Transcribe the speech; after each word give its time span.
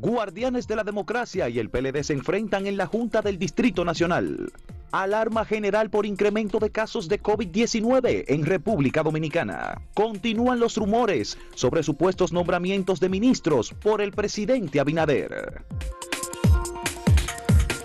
Guardianes 0.00 0.66
de 0.66 0.76
la 0.76 0.82
Democracia 0.82 1.50
y 1.50 1.58
el 1.58 1.68
PLD 1.68 2.02
se 2.02 2.14
enfrentan 2.14 2.66
en 2.66 2.78
la 2.78 2.86
Junta 2.86 3.20
del 3.20 3.38
Distrito 3.38 3.84
Nacional. 3.84 4.50
Alarma 4.92 5.44
general 5.44 5.90
por 5.90 6.06
incremento 6.06 6.58
de 6.58 6.70
casos 6.70 7.06
de 7.06 7.22
COVID-19 7.22 8.24
en 8.26 8.46
República 8.46 9.02
Dominicana. 9.02 9.82
Continúan 9.92 10.58
los 10.58 10.78
rumores 10.78 11.36
sobre 11.54 11.82
supuestos 11.82 12.32
nombramientos 12.32 12.98
de 12.98 13.10
ministros 13.10 13.74
por 13.74 14.00
el 14.00 14.12
presidente 14.12 14.80
Abinader. 14.80 15.64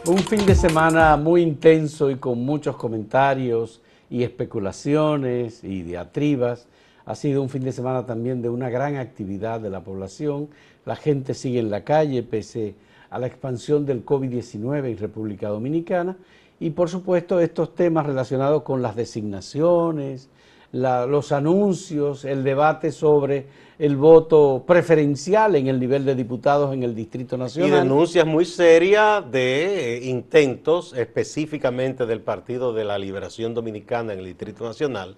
Un 0.06 0.20
fin 0.20 0.46
de 0.46 0.56
semana 0.56 1.18
muy 1.18 1.42
intenso 1.42 2.10
y 2.10 2.16
con 2.16 2.40
muchos 2.46 2.78
comentarios 2.78 3.82
y 4.10 4.24
especulaciones 4.24 5.66
y 5.66 5.82
diatribas. 5.82 6.66
Ha 7.06 7.16
sido 7.16 7.42
un 7.42 7.50
fin 7.50 7.64
de 7.64 7.72
semana 7.72 8.06
también 8.06 8.42
de 8.42 8.50
una 8.50 8.70
gran 8.70 8.96
actividad 8.96 9.60
de 9.60 9.70
la 9.70 9.82
población. 9.82 10.50
La 10.86 10.96
gente 10.96 11.34
sigue 11.34 11.60
en 11.60 11.70
la 11.70 11.84
calle 11.84 12.24
pese 12.24 12.76
a 13.10 13.20
la 13.20 13.28
expansión 13.28 13.86
del 13.86 14.04
COVID-19 14.04 14.92
en 14.92 14.98
República 14.98 15.50
Dominicana 15.50 16.18
y 16.60 16.72
por 16.72 16.90
supuesto 16.90 17.40
estos 17.40 17.76
temas 17.76 18.06
relacionados 18.06 18.64
con 18.64 18.82
las 18.82 18.96
designaciones, 18.96 20.30
los 20.72 21.32
anuncios, 21.32 22.26
el 22.26 22.44
debate 22.44 22.92
sobre 22.92 23.46
el 23.78 23.96
voto 23.96 24.64
preferencial 24.66 25.56
en 25.56 25.68
el 25.68 25.80
nivel 25.80 26.06
de 26.06 26.16
diputados 26.16 26.74
en 26.74 26.84
el 26.84 26.96
Distrito 26.96 27.38
Nacional. 27.38 27.70
Y 27.70 27.74
denuncias 27.74 28.26
muy 28.26 28.46
serias 28.46 29.30
de 29.32 29.98
eh, 29.98 30.06
intentos 30.06 30.94
específicamente 30.94 32.06
del 32.06 32.22
Partido 32.22 32.74
de 32.74 32.86
la 32.86 32.98
Liberación 32.98 33.54
Dominicana 33.54 34.14
en 34.14 34.20
el 34.20 34.26
Distrito 34.26 34.66
Nacional 34.66 35.18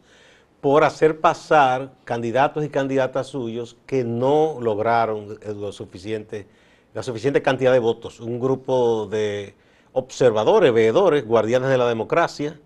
por 0.61 0.83
hacer 0.83 1.19
pasar 1.19 1.93
candidatos 2.03 2.65
y 2.65 2.69
candidatas 2.69 3.27
suyos 3.27 3.77
que 3.85 4.03
no 4.03 4.57
lograron 4.59 5.39
lo 5.45 5.71
suficiente, 5.71 6.47
la 6.93 7.03
suficiente 7.03 7.41
cantidad 7.41 7.71
de 7.71 7.79
votos. 7.79 8.19
Un 8.19 8.39
grupo 8.39 9.07
de 9.07 9.53
observadores, 9.93 10.73
veedores, 10.73 11.25
guardianes 11.25 11.69
de 11.69 11.77
la 11.77 11.87
democracia, 11.87 12.59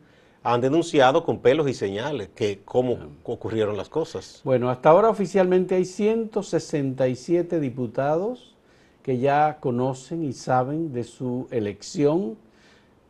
han 0.44 0.62
denunciado 0.62 1.24
con 1.24 1.40
pelos 1.40 1.70
y 1.70 1.74
señales 1.74 2.30
que 2.34 2.62
cómo 2.66 2.98
ocurrieron 3.24 3.78
las 3.78 3.90
cosas. 3.90 4.42
Bueno, 4.44 4.70
hasta 4.70 4.90
ahora 4.90 5.10
oficialmente 5.10 5.76
hay 5.76 5.86
167 5.86 7.60
diputados 7.60 8.56
que 9.04 9.20
ya 9.20 9.58
conocen 9.60 10.24
y 10.24 10.34
saben 10.34 10.94
de 10.94 11.04
su 11.04 11.48
elección, 11.52 12.38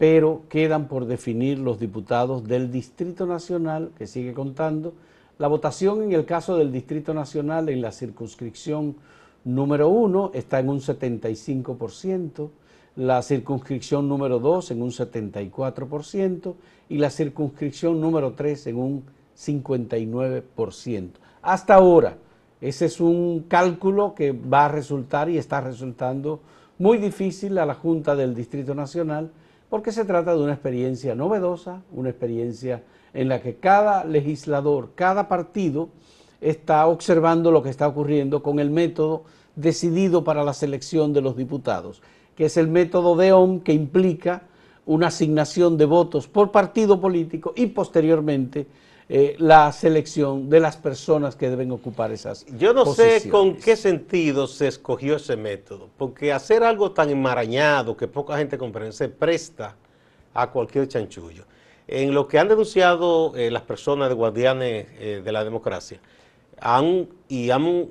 pero 0.01 0.41
quedan 0.49 0.87
por 0.87 1.05
definir 1.05 1.59
los 1.59 1.79
diputados 1.79 2.47
del 2.47 2.71
Distrito 2.71 3.27
Nacional, 3.27 3.91
que 3.95 4.07
sigue 4.07 4.33
contando. 4.33 4.95
La 5.37 5.47
votación 5.47 6.01
en 6.01 6.11
el 6.13 6.25
caso 6.25 6.57
del 6.57 6.71
Distrito 6.71 7.13
Nacional 7.13 7.69
en 7.69 7.83
la 7.83 7.91
circunscripción 7.91 8.95
número 9.43 9.89
uno 9.89 10.31
está 10.33 10.57
en 10.57 10.69
un 10.69 10.79
75%, 10.79 12.49
la 12.95 13.21
circunscripción 13.21 14.09
número 14.09 14.39
2 14.39 14.71
en 14.71 14.81
un 14.81 14.89
74% 14.89 16.55
y 16.89 16.97
la 16.97 17.11
circunscripción 17.11 18.01
número 18.01 18.33
3 18.33 18.67
en 18.67 18.77
un 18.77 19.03
59%. 19.37 21.09
Hasta 21.43 21.75
ahora, 21.75 22.17
ese 22.59 22.85
es 22.87 22.99
un 22.99 23.45
cálculo 23.47 24.15
que 24.15 24.31
va 24.31 24.65
a 24.65 24.69
resultar 24.69 25.29
y 25.29 25.37
está 25.37 25.61
resultando 25.61 26.39
muy 26.79 26.97
difícil 26.97 27.59
a 27.59 27.67
la 27.67 27.75
Junta 27.75 28.15
del 28.15 28.33
Distrito 28.33 28.73
Nacional 28.73 29.29
porque 29.71 29.91
se 29.91 30.05
trata 30.05 30.35
de 30.35 30.43
una 30.43 30.53
experiencia 30.53 31.15
novedosa, 31.15 31.81
una 31.91 32.09
experiencia 32.09 32.83
en 33.15 33.27
la 33.27 33.41
que 33.41 33.55
cada 33.55 34.03
legislador, 34.03 34.91
cada 34.93 35.27
partido 35.27 35.89
está 36.41 36.85
observando 36.85 37.49
lo 37.49 37.63
que 37.63 37.69
está 37.69 37.87
ocurriendo 37.87 38.43
con 38.43 38.59
el 38.59 38.69
método 38.69 39.23
decidido 39.55 40.23
para 40.23 40.43
la 40.43 40.53
selección 40.53 41.13
de 41.13 41.21
los 41.21 41.35
diputados 41.35 42.03
que 42.35 42.45
es 42.45 42.57
el 42.57 42.67
método 42.67 43.15
de 43.15 43.31
OM 43.33 43.59
que 43.59 43.73
implica 43.73 44.43
una 44.85 45.07
asignación 45.07 45.77
de 45.77 45.85
votos 45.85 46.27
por 46.27 46.51
partido 46.51 46.99
político 46.99 47.53
y 47.55 47.67
posteriormente 47.67 48.67
eh, 49.09 49.35
la 49.39 49.71
selección 49.71 50.49
de 50.49 50.59
las 50.59 50.77
personas 50.77 51.35
que 51.35 51.49
deben 51.49 51.71
ocupar 51.71 52.11
esas 52.11 52.45
Yo 52.57 52.73
no 52.73 52.85
sé 52.85 53.29
con 53.29 53.55
qué 53.55 53.75
sentido 53.75 54.47
se 54.47 54.67
escogió 54.67 55.17
ese 55.17 55.35
método, 55.35 55.89
porque 55.97 56.31
hacer 56.31 56.63
algo 56.63 56.91
tan 56.91 57.09
enmarañado 57.09 57.97
que 57.97 58.07
poca 58.07 58.37
gente 58.37 58.57
comprende 58.57 58.93
se 58.93 59.09
presta 59.09 59.75
a 60.33 60.49
cualquier 60.49 60.87
chanchullo. 60.87 61.45
En 61.87 62.13
lo 62.13 62.27
que 62.27 62.39
han 62.39 62.47
denunciado 62.47 63.33
eh, 63.35 63.51
las 63.51 63.63
personas 63.63 64.07
de 64.07 64.15
guardianes 64.15 64.87
eh, 64.99 65.21
de 65.23 65.31
la 65.31 65.43
democracia, 65.43 65.99
han, 66.59 67.09
y 67.27 67.49
han 67.49 67.89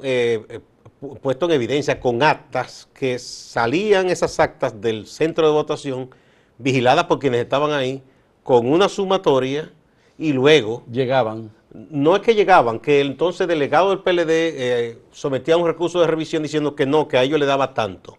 puesto 1.21 1.47
en 1.47 1.53
evidencia 1.53 1.99
con 1.99 2.23
actas 2.23 2.89
que 2.95 3.19
salían 3.19 4.11
esas 4.11 4.39
actas 4.39 4.81
del 4.81 5.07
centro 5.07 5.47
de 5.47 5.53
votación 5.53 6.11
vigiladas 6.59 7.05
por 7.05 7.19
quienes 7.19 7.41
estaban 7.43 7.73
ahí 7.73 8.03
con 8.43 8.71
una 8.71 8.89
sumatoria 8.89 9.73
y 10.21 10.35
luego 10.35 10.85
llegaban. 10.93 11.51
No 11.73 12.15
es 12.15 12.23
que 12.23 12.35
llegaban, 12.35 12.79
que 12.79 13.01
entonces 13.01 13.41
el 13.43 13.49
delegado 13.49 13.89
del 13.89 14.01
PLD 14.01 14.29
eh, 14.29 14.99
sometía 15.11 15.57
un 15.57 15.67
recurso 15.67 15.99
de 16.01 16.07
revisión 16.07 16.43
diciendo 16.43 16.77
que 16.77 16.85
no, 16.85 17.09
que 17.09 17.17
a 17.17 17.23
ellos 17.23 17.41
le 17.41 17.47
daba 17.47 17.73
tanto. 17.73 18.19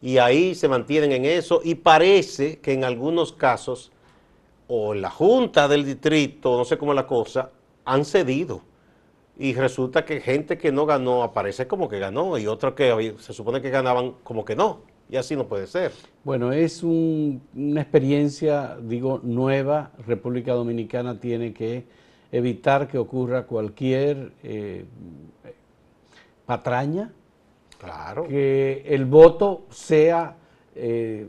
Y 0.00 0.18
ahí 0.18 0.56
se 0.56 0.68
mantienen 0.68 1.12
en 1.12 1.24
eso 1.24 1.60
y 1.62 1.76
parece 1.76 2.58
que 2.58 2.72
en 2.72 2.82
algunos 2.82 3.32
casos 3.32 3.92
o 4.66 4.94
la 4.94 5.10
Junta 5.10 5.68
del 5.68 5.84
Distrito, 5.84 6.56
no 6.56 6.64
sé 6.64 6.76
cómo 6.76 6.90
es 6.92 6.96
la 6.96 7.06
cosa, 7.06 7.50
han 7.84 8.04
cedido 8.04 8.62
y 9.38 9.54
resulta 9.54 10.04
que 10.04 10.20
gente 10.20 10.58
que 10.58 10.72
no 10.72 10.86
ganó 10.86 11.22
aparece 11.22 11.68
como 11.68 11.88
que 11.88 12.00
ganó 12.00 12.36
y 12.36 12.48
otros 12.48 12.74
que 12.74 13.14
se 13.20 13.32
supone 13.32 13.62
que 13.62 13.70
ganaban 13.70 14.16
como 14.24 14.44
que 14.44 14.56
no. 14.56 14.80
Y 15.12 15.16
así 15.18 15.36
no 15.36 15.46
puede 15.46 15.66
ser. 15.66 15.92
Bueno, 16.24 16.52
es 16.52 16.82
una 16.82 17.82
experiencia, 17.82 18.78
digo, 18.80 19.20
nueva. 19.22 19.90
República 20.06 20.54
Dominicana 20.54 21.20
tiene 21.20 21.52
que 21.52 21.84
evitar 22.32 22.88
que 22.88 22.96
ocurra 22.96 23.44
cualquier 23.44 24.32
eh, 24.42 24.86
patraña. 26.46 27.12
Claro. 27.76 28.26
Que 28.26 28.84
el 28.86 29.04
voto 29.04 29.66
sea 29.68 30.34
eh, 30.74 31.28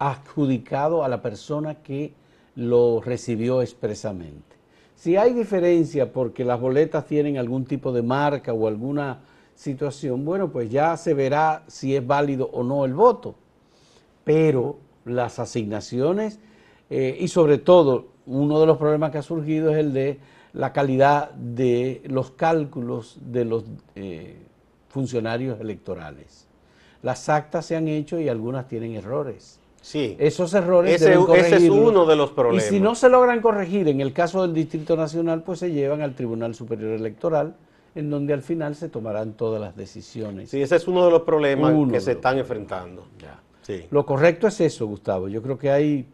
adjudicado 0.00 1.04
a 1.04 1.08
la 1.08 1.22
persona 1.22 1.76
que 1.76 2.12
lo 2.56 3.00
recibió 3.00 3.62
expresamente. 3.62 4.56
Si 4.96 5.16
hay 5.16 5.34
diferencia 5.34 6.12
porque 6.12 6.44
las 6.44 6.60
boletas 6.60 7.06
tienen 7.06 7.38
algún 7.38 7.64
tipo 7.64 7.92
de 7.92 8.02
marca 8.02 8.52
o 8.52 8.66
alguna 8.66 9.20
situación, 9.60 10.24
bueno, 10.24 10.50
pues 10.50 10.70
ya 10.70 10.96
se 10.96 11.12
verá 11.12 11.64
si 11.66 11.94
es 11.94 12.06
válido 12.06 12.48
o 12.52 12.62
no 12.62 12.86
el 12.86 12.94
voto. 12.94 13.34
Pero 14.24 14.78
las 15.04 15.38
asignaciones 15.38 16.40
eh, 16.88 17.18
y 17.20 17.28
sobre 17.28 17.58
todo 17.58 18.08
uno 18.24 18.58
de 18.58 18.66
los 18.66 18.78
problemas 18.78 19.10
que 19.10 19.18
ha 19.18 19.22
surgido 19.22 19.70
es 19.70 19.76
el 19.76 19.92
de 19.92 20.18
la 20.54 20.72
calidad 20.72 21.30
de 21.32 22.02
los 22.06 22.30
cálculos 22.30 23.18
de 23.20 23.44
los 23.44 23.64
eh, 23.96 24.38
funcionarios 24.88 25.60
electorales. 25.60 26.46
Las 27.02 27.28
actas 27.28 27.66
se 27.66 27.76
han 27.76 27.86
hecho 27.86 28.18
y 28.18 28.30
algunas 28.30 28.66
tienen 28.66 28.94
errores. 28.94 29.60
Sí. 29.82 30.16
Esos 30.18 30.54
errores 30.54 31.02
ese, 31.02 31.18
ese 31.36 31.56
es 31.56 31.70
uno 31.70 32.06
de 32.06 32.16
los 32.16 32.30
problemas. 32.30 32.64
Y 32.66 32.68
si 32.68 32.80
no 32.80 32.94
se 32.94 33.10
logran 33.10 33.42
corregir 33.42 33.88
en 33.88 34.00
el 34.00 34.14
caso 34.14 34.42
del 34.42 34.54
Distrito 34.54 34.96
Nacional, 34.96 35.42
pues 35.42 35.58
se 35.58 35.70
llevan 35.70 36.00
al 36.00 36.14
Tribunal 36.14 36.54
Superior 36.54 36.92
Electoral, 36.92 37.54
en 37.94 38.10
donde 38.10 38.32
al 38.32 38.42
final 38.42 38.74
se 38.74 38.88
tomarán 38.88 39.32
todas 39.32 39.60
las 39.60 39.76
decisiones. 39.76 40.50
Sí, 40.50 40.62
ese 40.62 40.76
es 40.76 40.86
uno 40.88 41.04
de 41.04 41.10
los 41.10 41.22
problemas 41.22 41.72
que 41.90 42.00
se 42.00 42.12
están 42.12 42.38
enfrentando. 42.38 43.04
Sí. 43.62 43.86
Lo 43.90 44.06
correcto 44.06 44.46
es 44.46 44.60
eso, 44.60 44.86
Gustavo. 44.86 45.28
Yo 45.28 45.42
creo 45.42 45.58
que 45.58 45.70
hay 45.70 46.06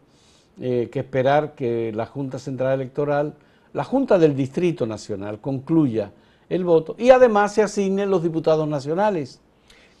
eh, 0.59 0.89
que 0.91 0.99
esperar 0.99 1.53
que 1.53 1.91
la 1.93 2.05
Junta 2.05 2.39
Central 2.39 2.73
Electoral, 2.73 3.33
la 3.73 3.83
Junta 3.83 4.17
del 4.17 4.35
Distrito 4.35 4.85
Nacional, 4.85 5.39
concluya 5.39 6.11
el 6.49 6.63
voto 6.63 6.95
y 6.97 7.09
además 7.09 7.53
se 7.53 7.61
asignen 7.61 8.09
los 8.09 8.23
diputados 8.23 8.67
nacionales. 8.67 9.39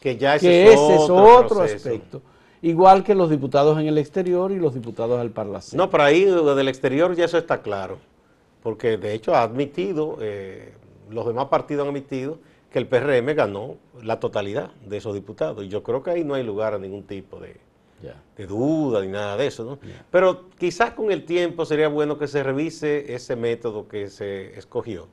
Que 0.01 0.17
ya 0.17 0.35
ese, 0.35 0.73
es, 0.73 0.79
otro, 0.79 1.61
aspecto 1.61 2.21
igual 2.61 3.03
que 3.03 3.15
los 3.15 3.29
diputados 3.29 3.79
en 3.79 3.87
el 3.87 3.97
exterior 3.97 4.51
y 4.51 4.57
los 4.57 4.73
diputados 4.73 5.19
al 5.19 5.29
Parlamento. 5.29 5.75
No, 5.75 5.89
pero 5.89 6.03
ahí 6.03 6.25
del 6.25 6.67
exterior 6.67 7.15
ya 7.15 7.25
eso 7.25 7.37
está 7.37 7.61
claro, 7.61 7.97
porque 8.63 8.97
de 8.97 9.13
hecho 9.13 9.35
ha 9.35 9.43
admitido, 9.43 10.17
eh, 10.21 10.73
los 11.09 11.25
demás 11.25 11.45
partidos 11.45 11.83
han 11.83 11.89
admitido 11.89 12.39
que 12.71 12.79
el 12.79 12.87
PRM 12.87 13.33
ganó 13.35 13.77
la 14.01 14.19
totalidad 14.19 14.71
de 14.85 14.97
esos 14.97 15.13
diputados, 15.13 15.63
y 15.63 15.69
yo 15.69 15.83
creo 15.83 16.03
que 16.03 16.11
ahí 16.11 16.23
no 16.23 16.33
hay 16.33 16.43
lugar 16.43 16.73
a 16.73 16.77
ningún 16.77 17.03
tipo 17.03 17.39
de, 17.39 17.57
de 18.35 18.47
duda 18.47 19.01
ni 19.01 19.07
nada 19.07 19.37
de 19.37 19.47
eso, 19.47 19.63
¿no? 19.63 19.79
Pero 20.11 20.49
quizás 20.57 20.91
con 20.91 21.11
el 21.11 21.25
tiempo 21.25 21.65
sería 21.65 21.87
bueno 21.87 22.17
que 22.17 22.27
se 22.27 22.43
revise 22.43 23.13
ese 23.13 23.35
método 23.35 23.87
que 23.87 24.09
se 24.09 24.57
escogió 24.57 25.07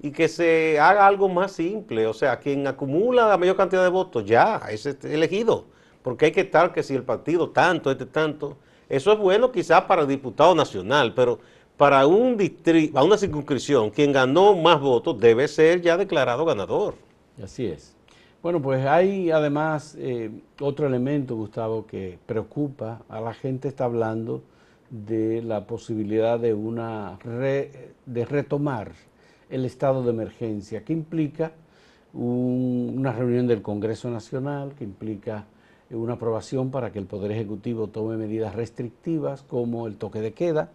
y 0.00 0.10
que 0.12 0.28
se 0.28 0.78
haga 0.78 1.06
algo 1.06 1.28
más 1.28 1.52
simple, 1.52 2.06
o 2.06 2.14
sea, 2.14 2.38
quien 2.38 2.66
acumula 2.66 3.28
la 3.28 3.38
mayor 3.38 3.56
cantidad 3.56 3.82
de 3.82 3.90
votos 3.90 4.24
ya 4.24 4.60
es 4.70 4.86
elegido 5.04 5.66
porque 6.04 6.26
hay 6.26 6.32
que 6.32 6.42
estar 6.42 6.70
que 6.70 6.82
si 6.82 6.94
el 6.94 7.02
partido 7.02 7.48
tanto, 7.48 7.90
este 7.90 8.04
tanto, 8.04 8.58
eso 8.90 9.10
es 9.10 9.18
bueno 9.18 9.50
quizás 9.50 9.84
para 9.84 10.02
el 10.02 10.08
diputado 10.08 10.54
nacional, 10.54 11.14
pero 11.14 11.40
para 11.76 12.06
un 12.06 12.36
distrito, 12.36 13.04
una 13.04 13.16
circunscripción, 13.16 13.90
quien 13.90 14.12
ganó 14.12 14.54
más 14.54 14.80
votos 14.80 15.18
debe 15.18 15.48
ser 15.48 15.80
ya 15.80 15.96
declarado 15.96 16.44
ganador. 16.44 16.94
Así 17.42 17.66
es. 17.66 17.94
Bueno, 18.42 18.60
pues 18.60 18.84
hay 18.84 19.30
además 19.30 19.96
eh, 19.98 20.30
otro 20.60 20.86
elemento, 20.86 21.34
Gustavo, 21.34 21.86
que 21.86 22.18
preocupa 22.26 23.02
a 23.08 23.20
la 23.20 23.32
gente, 23.32 23.68
está 23.68 23.86
hablando 23.86 24.42
de 24.90 25.42
la 25.42 25.66
posibilidad 25.66 26.38
de, 26.38 26.54
una 26.54 27.18
de 27.24 28.24
retomar 28.26 28.92
el 29.48 29.64
estado 29.64 30.02
de 30.02 30.10
emergencia, 30.10 30.84
que 30.84 30.92
implica 30.92 31.52
una 32.12 33.12
reunión 33.12 33.46
del 33.46 33.62
Congreso 33.62 34.08
Nacional, 34.10 34.74
que 34.76 34.84
implica 34.84 35.46
una 35.90 36.14
aprobación 36.14 36.70
para 36.70 36.92
que 36.92 36.98
el 36.98 37.06
Poder 37.06 37.32
Ejecutivo 37.32 37.88
tome 37.88 38.16
medidas 38.16 38.54
restrictivas 38.54 39.42
como 39.42 39.86
el 39.86 39.96
toque 39.96 40.20
de 40.20 40.32
queda, 40.32 40.70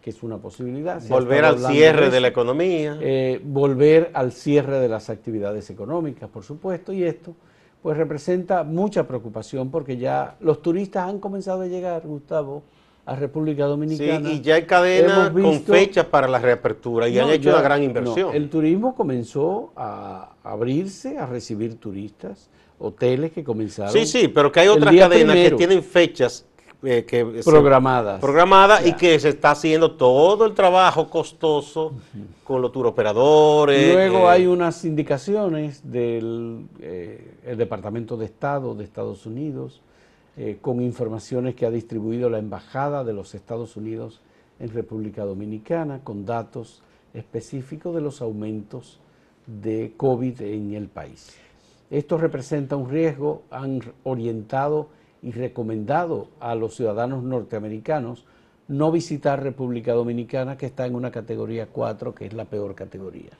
que 0.00 0.10
es 0.10 0.22
una 0.22 0.38
posibilidad. 0.38 1.00
volver 1.08 1.44
al 1.44 1.58
cierre 1.58 2.10
de, 2.10 2.20
la 2.20 2.28
economía. 2.28 2.98
Eh, 3.00 3.40
volver 3.44 4.10
al 4.14 4.32
cierre 4.32 4.80
de 4.80 4.88
las 4.88 5.10
actividades 5.10 5.70
económicas, 5.70 6.28
por 6.28 6.42
supuesto, 6.42 6.92
y 6.92 7.04
esto 7.04 7.34
pues 7.82 7.96
representa 7.96 8.62
mucha 8.62 9.06
preocupación 9.06 9.70
porque 9.70 9.96
ya 9.96 10.36
los 10.40 10.60
turistas 10.60 11.08
han 11.08 11.18
comenzado 11.18 11.62
a 11.62 11.66
llegar, 11.66 12.02
Gustavo, 12.06 12.62
a 13.06 13.16
República 13.16 13.64
Dominicana. 13.64 14.28
Sí, 14.28 14.36
y 14.36 14.40
ya 14.40 14.56
hay 14.56 14.64
cadenas 14.64 15.30
con 15.30 15.62
fechas 15.62 16.04
para 16.04 16.28
la 16.28 16.38
reapertura 16.38 17.08
y 17.08 17.18
han 17.18 17.30
hecho 17.30 17.50
una 17.50 17.62
gran 17.62 17.82
inversión. 17.82 18.34
el 18.34 18.50
turismo 18.50 18.94
comenzó 18.94 19.72
a 19.76 20.34
abrirse, 20.44 21.18
a 21.18 21.26
recibir 21.26 21.76
turistas, 21.76 22.50
hoteles 22.78 23.32
que 23.32 23.42
comenzaron. 23.42 23.92
Sí, 23.92 24.06
sí, 24.06 24.28
pero 24.28 24.52
que 24.52 24.60
hay 24.60 24.68
otras 24.68 24.94
cadenas 24.94 25.36
que 25.36 25.50
tienen 25.52 25.82
fechas 25.82 26.46
eh, 26.82 27.04
que 27.04 27.42
programadas. 27.44 28.20
programadas 28.20 28.86
y 28.86 28.94
que 28.94 29.18
se 29.20 29.28
está 29.28 29.50
haciendo 29.50 29.92
todo 29.92 30.46
el 30.46 30.54
trabajo 30.54 31.10
costoso 31.10 31.92
con 32.42 32.62
los 32.62 32.72
turoperadores. 32.72 33.92
Luego 33.92 34.20
eh, 34.20 34.28
hay 34.28 34.46
unas 34.46 34.84
indicaciones 34.86 35.82
del 35.84 36.66
eh, 36.80 37.54
Departamento 37.56 38.16
de 38.16 38.24
Estado 38.24 38.74
de 38.74 38.84
Estados 38.84 39.26
Unidos 39.26 39.82
con 40.62 40.80
informaciones 40.80 41.54
que 41.54 41.66
ha 41.66 41.70
distribuido 41.70 42.30
la 42.30 42.38
Embajada 42.38 43.04
de 43.04 43.12
los 43.12 43.34
Estados 43.34 43.76
Unidos 43.76 44.22
en 44.58 44.70
República 44.70 45.24
Dominicana 45.26 46.00
con 46.02 46.24
datos 46.24 46.82
específicos 47.12 47.94
de 47.94 48.00
los 48.00 48.22
aumentos 48.22 49.00
de 49.46 49.92
COVID 49.98 50.40
en 50.40 50.72
el 50.72 50.88
país. 50.88 51.36
Esto 51.90 52.16
representa 52.16 52.76
un 52.76 52.88
riesgo, 52.88 53.42
han 53.50 53.80
orientado 54.04 54.88
y 55.22 55.32
recomendado 55.32 56.28
a 56.40 56.54
los 56.54 56.74
ciudadanos 56.74 57.22
norteamericanos 57.22 58.24
no 58.70 58.92
visitar 58.92 59.42
República 59.42 59.92
Dominicana, 59.92 60.56
que 60.56 60.66
está 60.66 60.86
en 60.86 60.94
una 60.94 61.10
categoría 61.10 61.66
4, 61.66 62.14
que 62.14 62.26
es 62.26 62.32
la 62.32 62.44
peor 62.44 62.74
categoría. 62.76 63.30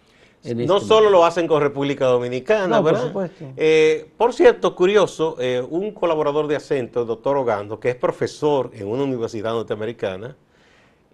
no 0.43 0.77
este 0.77 0.89
solo 0.89 1.09
lo 1.09 1.25
hacen 1.25 1.47
con 1.47 1.63
República 1.63 2.07
Dominicana, 2.07 2.81
¿verdad? 2.81 3.13
Por 3.13 3.29
supuesto. 3.29 3.45
Eh, 3.57 4.11
por 4.17 4.33
cierto, 4.33 4.75
curioso, 4.75 5.37
eh, 5.39 5.65
un 5.71 5.93
colaborador 5.93 6.49
de 6.49 6.57
acento, 6.57 7.03
el 7.03 7.07
doctor 7.07 7.37
Ogando, 7.37 7.79
que 7.79 7.91
es 7.91 7.97
profesor 7.97 8.71
en 8.75 8.89
una 8.89 9.05
universidad 9.05 9.53
norteamericana, 9.53 10.37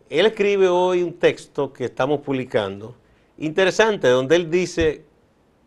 él 0.08 0.26
escribe 0.26 0.68
hoy 0.68 1.02
un 1.02 1.14
texto 1.14 1.72
que 1.72 1.84
estamos 1.84 2.20
publicando, 2.20 2.94
interesante, 3.36 4.08
donde 4.08 4.36
él 4.36 4.50
dice, 4.50 5.04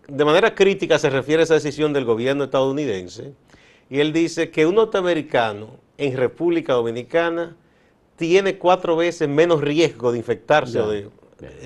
de 0.08 0.26
manera 0.26 0.56
crítica 0.56 0.98
se 0.98 1.12
refiere 1.12 1.42
a 1.42 1.44
esa 1.44 1.54
decisión 1.54 1.94
del 1.94 2.06
gobierno 2.06 2.46
estadounidense, 2.46 3.34
y 3.90 4.00
él 4.00 4.14
dice 4.14 4.52
que 4.52 4.66
un 4.66 4.76
norteamericano 4.76 5.78
en 5.98 6.16
República 6.16 6.74
Dominicana 6.74 7.58
tiene 8.16 8.58
cuatro 8.58 8.96
veces 8.96 9.28
menos 9.28 9.62
riesgo 9.62 10.12
de 10.12 10.18
infectarse 10.18 11.10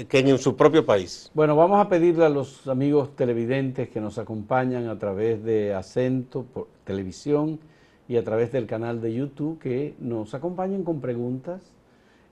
que 0.08 0.20
en 0.20 0.38
su 0.38 0.56
propio 0.56 0.86
país. 0.86 1.32
Bueno, 1.34 1.56
vamos 1.56 1.84
a 1.84 1.90
pedirle 1.90 2.26
a 2.26 2.30
los 2.30 2.68
amigos 2.68 3.16
televidentes 3.16 3.90
que 3.90 4.00
nos 4.00 4.18
acompañan 4.20 4.88
a 4.88 5.00
través 5.00 5.44
de 5.44 5.74
Acento 5.74 6.44
por 6.44 6.68
televisión 6.84 7.60
y 8.08 8.18
a 8.18 8.24
través 8.24 8.52
del 8.52 8.68
canal 8.68 9.02
de 9.02 9.14
YouTube 9.14 9.60
que 9.60 9.96
nos 10.00 10.34
acompañen 10.34 10.84
con 10.84 11.02
preguntas, 11.02 11.62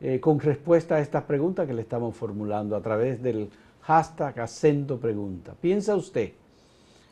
eh, 0.02 0.20
con 0.20 0.40
respuesta 0.40 0.96
a 0.96 1.00
estas 1.00 1.24
preguntas 1.24 1.68
que 1.68 1.74
le 1.74 1.82
estamos 1.82 2.16
formulando 2.16 2.76
a 2.76 2.82
través 2.82 3.22
del 3.22 3.50
hashtag 3.82 4.40
Acento 4.40 5.00
Pregunta. 5.00 5.56
¿Piensa 5.60 5.96
usted 5.96 6.34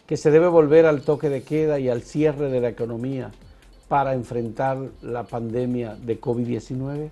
que 0.10 0.18
se 0.18 0.32
debe 0.32 0.48
volver 0.48 0.88
al 0.88 1.04
toque 1.04 1.30
de 1.30 1.44
queda 1.44 1.78
y 1.78 1.88
al 1.88 2.02
cierre 2.02 2.50
de 2.50 2.60
la 2.60 2.70
economía 2.70 3.30
para 3.88 4.16
enfrentar 4.16 4.80
la 5.04 5.26
pandemia 5.26 5.94
de 6.02 6.20
COVID-19? 6.20 7.12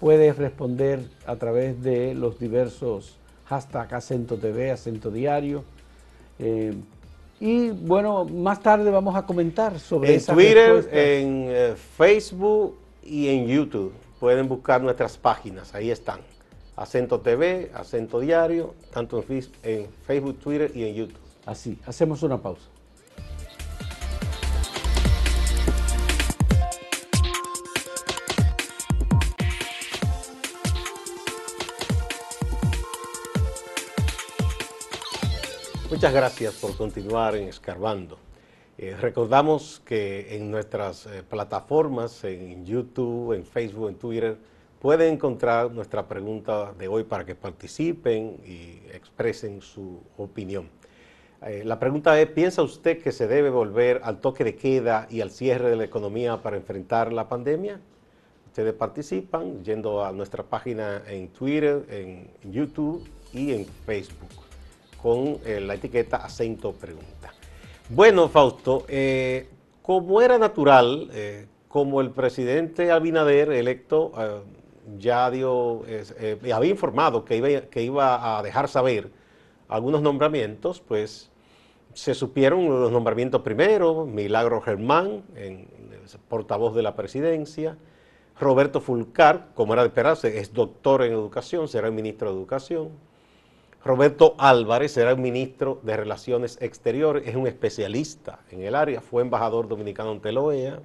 Puedes 0.00 0.36
responder 0.36 1.04
a 1.24 1.36
través 1.36 1.80
de 1.84 2.16
los 2.16 2.40
diversos 2.40 3.16
hashtags 3.44 3.92
Acento 3.92 4.38
TV, 4.38 4.72
Acento 4.72 5.12
Diario. 5.12 5.62
Eh, 6.40 6.74
y 7.38 7.68
bueno, 7.68 8.24
más 8.24 8.60
tarde 8.60 8.90
vamos 8.90 9.14
a 9.14 9.24
comentar 9.24 9.78
sobre 9.78 10.16
En 10.16 10.24
Twitter, 10.24 10.88
en 10.90 11.44
eh, 11.48 11.74
Facebook 11.76 12.76
y 13.04 13.28
en 13.28 13.46
YouTube. 13.46 13.92
Pueden 14.18 14.48
buscar 14.48 14.82
nuestras 14.82 15.16
páginas, 15.16 15.76
ahí 15.76 15.92
están. 15.92 16.18
Acento 16.74 17.20
TV, 17.20 17.70
Acento 17.72 18.18
Diario, 18.18 18.74
tanto 18.92 19.24
en 19.62 19.86
Facebook, 20.04 20.40
Twitter 20.40 20.72
y 20.74 20.82
en 20.82 20.94
YouTube. 20.96 21.25
Así, 21.46 21.78
hacemos 21.86 22.24
una 22.24 22.42
pausa. 22.42 22.66
Muchas 35.88 36.12
gracias 36.12 36.54
por 36.54 36.76
continuar 36.76 37.36
en 37.36 37.46
Escarbando. 37.46 38.18
Eh, 38.76 38.96
recordamos 39.00 39.80
que 39.84 40.36
en 40.36 40.50
nuestras 40.50 41.06
eh, 41.06 41.22
plataformas, 41.22 42.24
en 42.24 42.66
YouTube, 42.66 43.34
en 43.34 43.46
Facebook, 43.46 43.88
en 43.88 43.94
Twitter, 43.94 44.36
pueden 44.80 45.14
encontrar 45.14 45.70
nuestra 45.70 46.08
pregunta 46.08 46.72
de 46.72 46.88
hoy 46.88 47.04
para 47.04 47.24
que 47.24 47.36
participen 47.36 48.36
y 48.44 48.80
expresen 48.92 49.62
su 49.62 50.02
opinión. 50.18 50.68
Eh, 51.42 51.62
la 51.64 51.78
pregunta 51.78 52.18
es, 52.20 52.28
¿piensa 52.28 52.62
usted 52.62 53.02
que 53.02 53.12
se 53.12 53.26
debe 53.26 53.50
volver 53.50 54.00
al 54.04 54.20
toque 54.20 54.42
de 54.42 54.56
queda 54.56 55.06
y 55.10 55.20
al 55.20 55.30
cierre 55.30 55.68
de 55.68 55.76
la 55.76 55.84
economía 55.84 56.38
para 56.42 56.56
enfrentar 56.56 57.12
la 57.12 57.28
pandemia? 57.28 57.78
Ustedes 58.46 58.72
participan 58.72 59.62
yendo 59.62 60.02
a 60.02 60.12
nuestra 60.12 60.42
página 60.42 61.02
en 61.06 61.28
Twitter, 61.28 61.84
en 61.90 62.30
YouTube 62.50 63.06
y 63.34 63.52
en 63.52 63.66
Facebook 63.66 64.30
con 65.02 65.38
eh, 65.44 65.60
la 65.60 65.74
etiqueta 65.74 66.16
acento 66.16 66.72
pregunta. 66.72 67.34
Bueno, 67.90 68.28
Fausto, 68.28 68.86
eh, 68.88 69.46
como 69.82 70.22
era 70.22 70.38
natural, 70.38 71.10
como 71.68 72.00
el 72.00 72.10
presidente 72.10 72.90
Abinader 72.90 73.52
electo 73.52 74.10
ya 74.98 75.30
dio, 75.30 75.82
había 76.52 76.70
informado 76.70 77.24
que 77.24 77.36
iba, 77.36 77.60
que 77.60 77.82
iba 77.82 78.38
a 78.38 78.42
dejar 78.42 78.66
saber 78.68 79.10
algunos 79.68 80.02
nombramientos, 80.02 80.80
pues 80.80 81.30
se 81.94 82.14
supieron 82.14 82.68
los 82.68 82.92
nombramientos 82.92 83.40
primero, 83.42 84.04
Milagro 84.04 84.60
Germán, 84.60 85.22
en, 85.34 85.68
portavoz 86.28 86.74
de 86.74 86.82
la 86.82 86.94
presidencia, 86.94 87.76
Roberto 88.38 88.80
Fulcar, 88.80 89.48
como 89.54 89.72
era 89.72 89.82
de 89.82 89.88
esperarse, 89.88 90.38
es 90.38 90.52
doctor 90.52 91.02
en 91.02 91.12
educación, 91.12 91.68
será 91.68 91.88
el 91.88 91.94
ministro 91.94 92.30
de 92.30 92.36
educación, 92.36 92.90
Roberto 93.82 94.34
Álvarez 94.38 94.92
será 94.92 95.12
el 95.12 95.18
ministro 95.18 95.80
de 95.82 95.96
Relaciones 95.96 96.58
Exteriores, 96.60 97.26
es 97.26 97.34
un 97.34 97.46
especialista 97.46 98.40
en 98.50 98.62
el 98.62 98.74
área, 98.74 99.00
fue 99.00 99.22
embajador 99.22 99.68
dominicano 99.68 100.10
ante 100.10 100.32
la 100.32 100.40
OEA, 100.40 100.80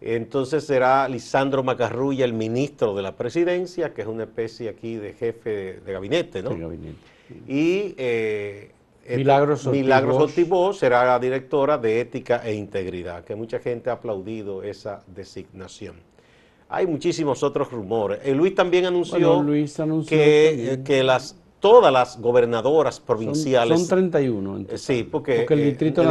entonces 0.00 0.64
será 0.64 1.08
Lisandro 1.08 1.62
Macarrulla 1.62 2.24
el 2.24 2.32
ministro 2.32 2.94
de 2.94 3.02
la 3.02 3.16
presidencia, 3.16 3.94
que 3.94 4.02
es 4.02 4.08
una 4.08 4.24
especie 4.24 4.68
aquí 4.68 4.96
de 4.96 5.12
jefe 5.14 5.80
de, 5.80 5.92
gabinete, 5.92 6.42
¿no? 6.42 6.50
gabinete. 6.50 7.15
Y 7.46 7.94
eh, 7.96 8.72
Milagros 9.08 9.66
Milagros 9.66 10.32
será 10.78 11.04
la 11.04 11.18
directora 11.18 11.78
de 11.78 12.00
Ética 12.00 12.42
e 12.44 12.54
Integridad, 12.54 13.24
que 13.24 13.34
mucha 13.34 13.58
gente 13.58 13.90
ha 13.90 13.94
aplaudido 13.94 14.62
esa 14.62 15.02
designación. 15.06 15.96
Hay 16.68 16.86
muchísimos 16.86 17.42
otros 17.42 17.70
rumores. 17.70 18.20
Eh, 18.24 18.34
Luis 18.34 18.54
también 18.54 18.86
anunció, 18.86 19.44
que, 20.08 20.72
eh, 20.72 20.82
que 20.84 21.04
las 21.04 21.36
todas 21.60 21.92
las 21.92 22.20
gobernadoras 22.20 23.00
provinciales. 23.00 23.78
Son, 23.80 23.88
31. 23.88 24.66
Eh, 24.68 24.78
sí, 24.78 25.02
porque, 25.04 25.46
el 25.48 25.64
distrito, 25.64 26.02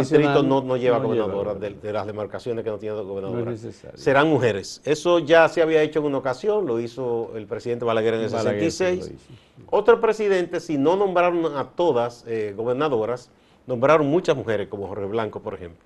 no, 0.43 0.77
lleva 0.77 0.99
gobernadoras 0.99 1.59
de, 1.59 1.93
las 1.93 2.05
demarcaciones 2.07 2.63
que 2.63 2.69
no 2.69 2.77
tienen 2.77 3.07
gobernadoras. 3.07 3.59
Serán 3.95 4.29
mujeres. 4.29 4.81
Eso 4.83 5.19
ya 5.19 5.47
se 5.49 5.61
había 5.61 5.81
hecho 5.81 5.99
en 5.99 6.05
una 6.05 6.17
ocasión, 6.17 6.65
lo 6.65 6.79
hizo 6.79 7.31
el 7.35 7.47
presidente 7.47 7.85
Balaguer 7.85 8.15
en 8.15 8.21
el 8.21 8.29
66. 8.29 9.11
Otros 9.69 9.99
presidentes, 9.99 10.65
si 10.65 10.77
no 10.77 10.95
nombraron 10.95 11.57
a 11.57 11.69
todas 11.69 12.25
eh, 12.27 12.53
gobernadoras, 12.55 13.29
nombraron 13.67 14.07
muchas 14.07 14.35
mujeres, 14.35 14.67
como 14.67 14.87
Jorge 14.87 15.05
Blanco, 15.05 15.41
por 15.41 15.53
ejemplo. 15.53 15.83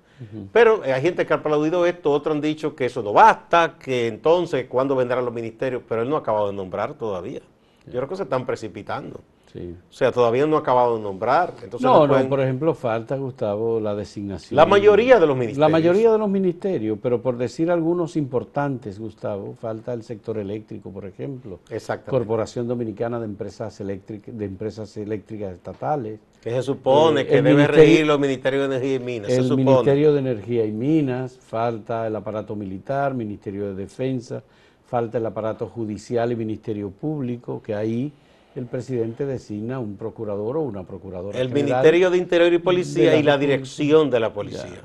Pero 0.52 0.84
eh, 0.84 0.92
hay 0.92 1.00
gente 1.00 1.24
que 1.24 1.32
ha 1.32 1.36
aplaudido 1.36 1.86
esto, 1.86 2.10
otros 2.10 2.34
han 2.34 2.42
dicho 2.42 2.76
que 2.76 2.86
eso 2.86 3.02
no 3.02 3.14
basta, 3.14 3.78
que 3.78 4.06
entonces, 4.06 4.66
¿cuándo 4.68 4.94
vendrán 4.94 5.24
los 5.24 5.32
ministerios? 5.32 5.82
Pero 5.88 6.02
él 6.02 6.10
no 6.10 6.16
ha 6.16 6.18
acabado 6.18 6.48
de 6.48 6.52
nombrar 6.52 6.92
todavía. 6.94 7.40
Yo 7.86 7.92
creo 7.92 8.08
que 8.08 8.16
se 8.16 8.24
están 8.24 8.44
precipitando. 8.44 9.20
O 9.54 9.92
sea, 9.92 10.12
todavía 10.12 10.46
no 10.46 10.56
ha 10.56 10.60
acabado 10.60 10.96
de 10.96 11.02
nombrar. 11.02 11.54
Entonces 11.62 11.82
no, 11.82 12.06
no, 12.06 12.28
por 12.28 12.40
ejemplo, 12.40 12.74
falta, 12.74 13.16
Gustavo, 13.16 13.80
la 13.80 13.94
designación. 13.94 14.56
La 14.56 14.66
mayoría 14.66 15.18
de 15.18 15.26
los 15.26 15.36
ministerios. 15.36 15.58
La 15.58 15.68
mayoría 15.68 16.12
de 16.12 16.18
los 16.18 16.28
ministerios, 16.28 16.98
pero 17.02 17.20
por 17.20 17.36
decir 17.36 17.70
algunos 17.70 18.16
importantes, 18.16 18.98
Gustavo, 18.98 19.54
falta 19.54 19.92
el 19.92 20.02
sector 20.04 20.38
eléctrico, 20.38 20.90
por 20.90 21.04
ejemplo. 21.04 21.60
Exactamente. 21.68 22.10
Corporación 22.10 22.68
Dominicana 22.68 23.18
de 23.18 23.24
Empresas 23.24 23.80
Eléctricas, 23.80 24.36
de 24.36 24.44
Empresas 24.44 24.96
Eléctricas 24.96 25.54
Estatales. 25.54 26.20
Que 26.40 26.50
se 26.50 26.62
supone 26.62 27.22
eh, 27.22 27.26
que 27.26 27.42
debe 27.42 27.66
regir 27.66 28.06
los 28.06 28.18
Ministerios 28.18 28.68
de 28.68 28.76
Energía 28.76 28.94
y 28.94 28.98
Minas. 29.00 29.30
El 29.30 29.56
Ministerio 29.56 30.12
de 30.12 30.20
Energía 30.20 30.64
y 30.64 30.72
Minas, 30.72 31.38
falta 31.38 32.06
el 32.06 32.16
aparato 32.16 32.54
militar, 32.54 33.14
Ministerio 33.14 33.68
de 33.68 33.74
Defensa, 33.74 34.42
falta 34.86 35.18
el 35.18 35.26
aparato 35.26 35.66
judicial 35.66 36.32
y 36.32 36.36
Ministerio 36.36 36.90
Público, 36.90 37.60
que 37.62 37.74
ahí 37.74 38.12
el 38.56 38.66
presidente 38.66 39.26
designa 39.26 39.78
un 39.78 39.96
procurador 39.96 40.56
o 40.56 40.62
una 40.62 40.82
procuradora. 40.84 41.38
El 41.38 41.50
Ministerio 41.50 42.10
de 42.10 42.18
Interior 42.18 42.52
y 42.52 42.58
Policía 42.58 43.16
y 43.16 43.22
la 43.22 43.38
dirección 43.38 44.10
de 44.10 44.20
la 44.20 44.32
policía. 44.32 44.82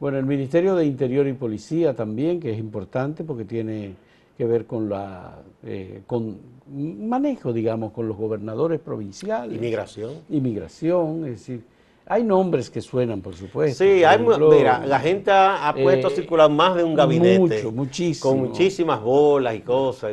Bueno, 0.00 0.18
el 0.18 0.26
Ministerio 0.26 0.74
de 0.74 0.84
Interior 0.84 1.26
y 1.26 1.32
Policía 1.34 1.94
también, 1.94 2.40
que 2.40 2.52
es 2.52 2.58
importante 2.58 3.24
porque 3.24 3.44
tiene 3.44 3.94
que 4.36 4.44
ver 4.44 4.66
con 4.66 4.88
la 4.88 5.38
eh, 5.62 6.02
con 6.06 6.38
manejo, 6.68 7.52
digamos, 7.52 7.92
con 7.92 8.08
los 8.08 8.16
gobernadores 8.16 8.80
provinciales. 8.80 9.56
Inmigración. 9.56 10.14
Inmigración, 10.28 11.24
es 11.26 11.30
decir, 11.32 11.64
hay 12.06 12.24
nombres 12.24 12.68
que 12.68 12.80
suenan, 12.80 13.20
por 13.20 13.34
supuesto. 13.34 13.84
Sí, 13.84 14.04
hay, 14.04 14.18
mira, 14.18 14.84
la 14.84 14.98
gente 14.98 15.30
ha, 15.30 15.74
puesto 15.80 16.08
a 16.08 16.10
eh, 16.10 16.14
circular 16.14 16.50
más 16.50 16.74
de 16.74 16.84
un 16.84 16.94
gabinete. 16.94 17.38
Mucho, 17.38 17.72
muchísimo. 17.72 18.30
Con 18.30 18.40
muchísimas 18.40 19.00
bolas 19.00 19.54
y 19.54 19.60
cosas. 19.60 20.12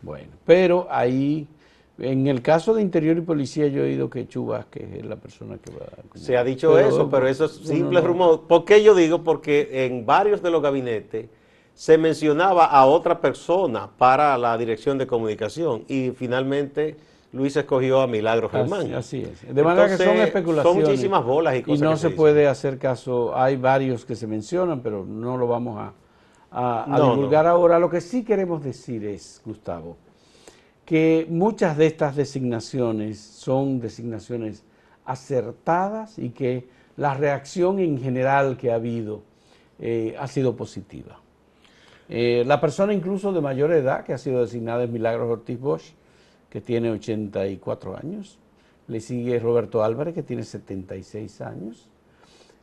Bueno, 0.00 0.28
pero 0.46 0.86
ahí 0.90 1.46
en 1.98 2.26
el 2.26 2.42
caso 2.42 2.74
de 2.74 2.82
Interior 2.82 3.16
y 3.16 3.22
Policía 3.22 3.68
yo 3.68 3.82
he 3.82 3.86
oído 3.86 4.10
que 4.10 4.28
Chubas, 4.28 4.66
que 4.66 4.98
es 4.98 5.04
la 5.06 5.16
persona 5.16 5.56
que 5.58 5.70
va 5.72 5.86
a... 5.86 6.18
Se 6.18 6.36
ha 6.36 6.44
dicho 6.44 6.78
eso, 6.78 7.08
pero 7.08 7.26
eso 7.26 7.46
es 7.46 7.52
simple 7.52 8.00
rumor. 8.00 8.42
¿Por 8.46 8.64
qué 8.64 8.82
yo 8.82 8.94
digo? 8.94 9.22
Porque 9.22 9.86
en 9.86 10.04
varios 10.04 10.42
de 10.42 10.50
los 10.50 10.62
gabinetes 10.62 11.28
se 11.74 11.98
mencionaba 11.98 12.66
a 12.66 12.86
otra 12.86 13.20
persona 13.20 13.88
para 13.96 14.36
la 14.38 14.56
dirección 14.58 14.98
de 14.98 15.06
comunicación 15.06 15.84
y 15.88 16.10
finalmente 16.10 16.96
Luis 17.32 17.56
escogió 17.56 18.00
a 18.00 18.06
Milagro 18.06 18.48
Germán. 18.48 18.94
Así, 18.94 19.22
es. 19.22 19.54
De 19.54 19.62
manera 19.62 19.88
que 19.88 20.02
son 20.02 20.16
especulaciones. 20.16 20.82
Son 20.82 20.90
muchísimas 20.90 21.24
bolas 21.24 21.56
y 21.56 21.62
cosas. 21.62 21.78
Y 21.78 21.82
no 21.82 21.96
se, 21.96 22.10
puede 22.10 22.46
hacer 22.46 22.78
caso, 22.78 23.36
hay 23.36 23.56
varios 23.56 24.04
que 24.04 24.16
se 24.16 24.26
mencionan, 24.26 24.80
pero 24.80 25.04
no 25.04 25.36
lo 25.36 25.46
vamos 25.46 25.92
a, 26.50 26.96
divulgar 26.96 27.46
ahora. 27.46 27.78
Lo 27.78 27.90
que 27.90 28.00
sí 28.00 28.24
queremos 28.24 28.62
decir 28.62 29.04
es, 29.04 29.42
Gustavo, 29.44 29.96
que 30.86 31.26
muchas 31.28 31.76
de 31.76 31.86
estas 31.86 32.14
designaciones 32.14 33.18
son 33.18 33.80
designaciones 33.80 34.62
acertadas 35.04 36.18
y 36.18 36.30
que 36.30 36.68
la 36.96 37.12
reacción 37.14 37.80
en 37.80 38.00
general 38.00 38.56
que 38.56 38.70
ha 38.70 38.76
habido 38.76 39.22
eh, 39.80 40.14
ha 40.18 40.28
sido 40.28 40.56
positiva. 40.56 41.20
Eh, 42.08 42.44
la 42.46 42.60
persona 42.60 42.94
incluso 42.94 43.32
de 43.32 43.40
mayor 43.40 43.72
edad 43.72 44.04
que 44.04 44.14
ha 44.14 44.18
sido 44.18 44.40
designada 44.40 44.84
es 44.84 44.90
Milagros 44.90 45.28
Ortiz 45.28 45.58
Bosch, 45.58 45.90
que 46.48 46.60
tiene 46.60 46.92
84 46.92 47.96
años. 47.98 48.38
Le 48.86 49.00
sigue 49.00 49.40
Roberto 49.40 49.82
Álvarez, 49.82 50.14
que 50.14 50.22
tiene 50.22 50.44
76 50.44 51.40
años. 51.40 51.88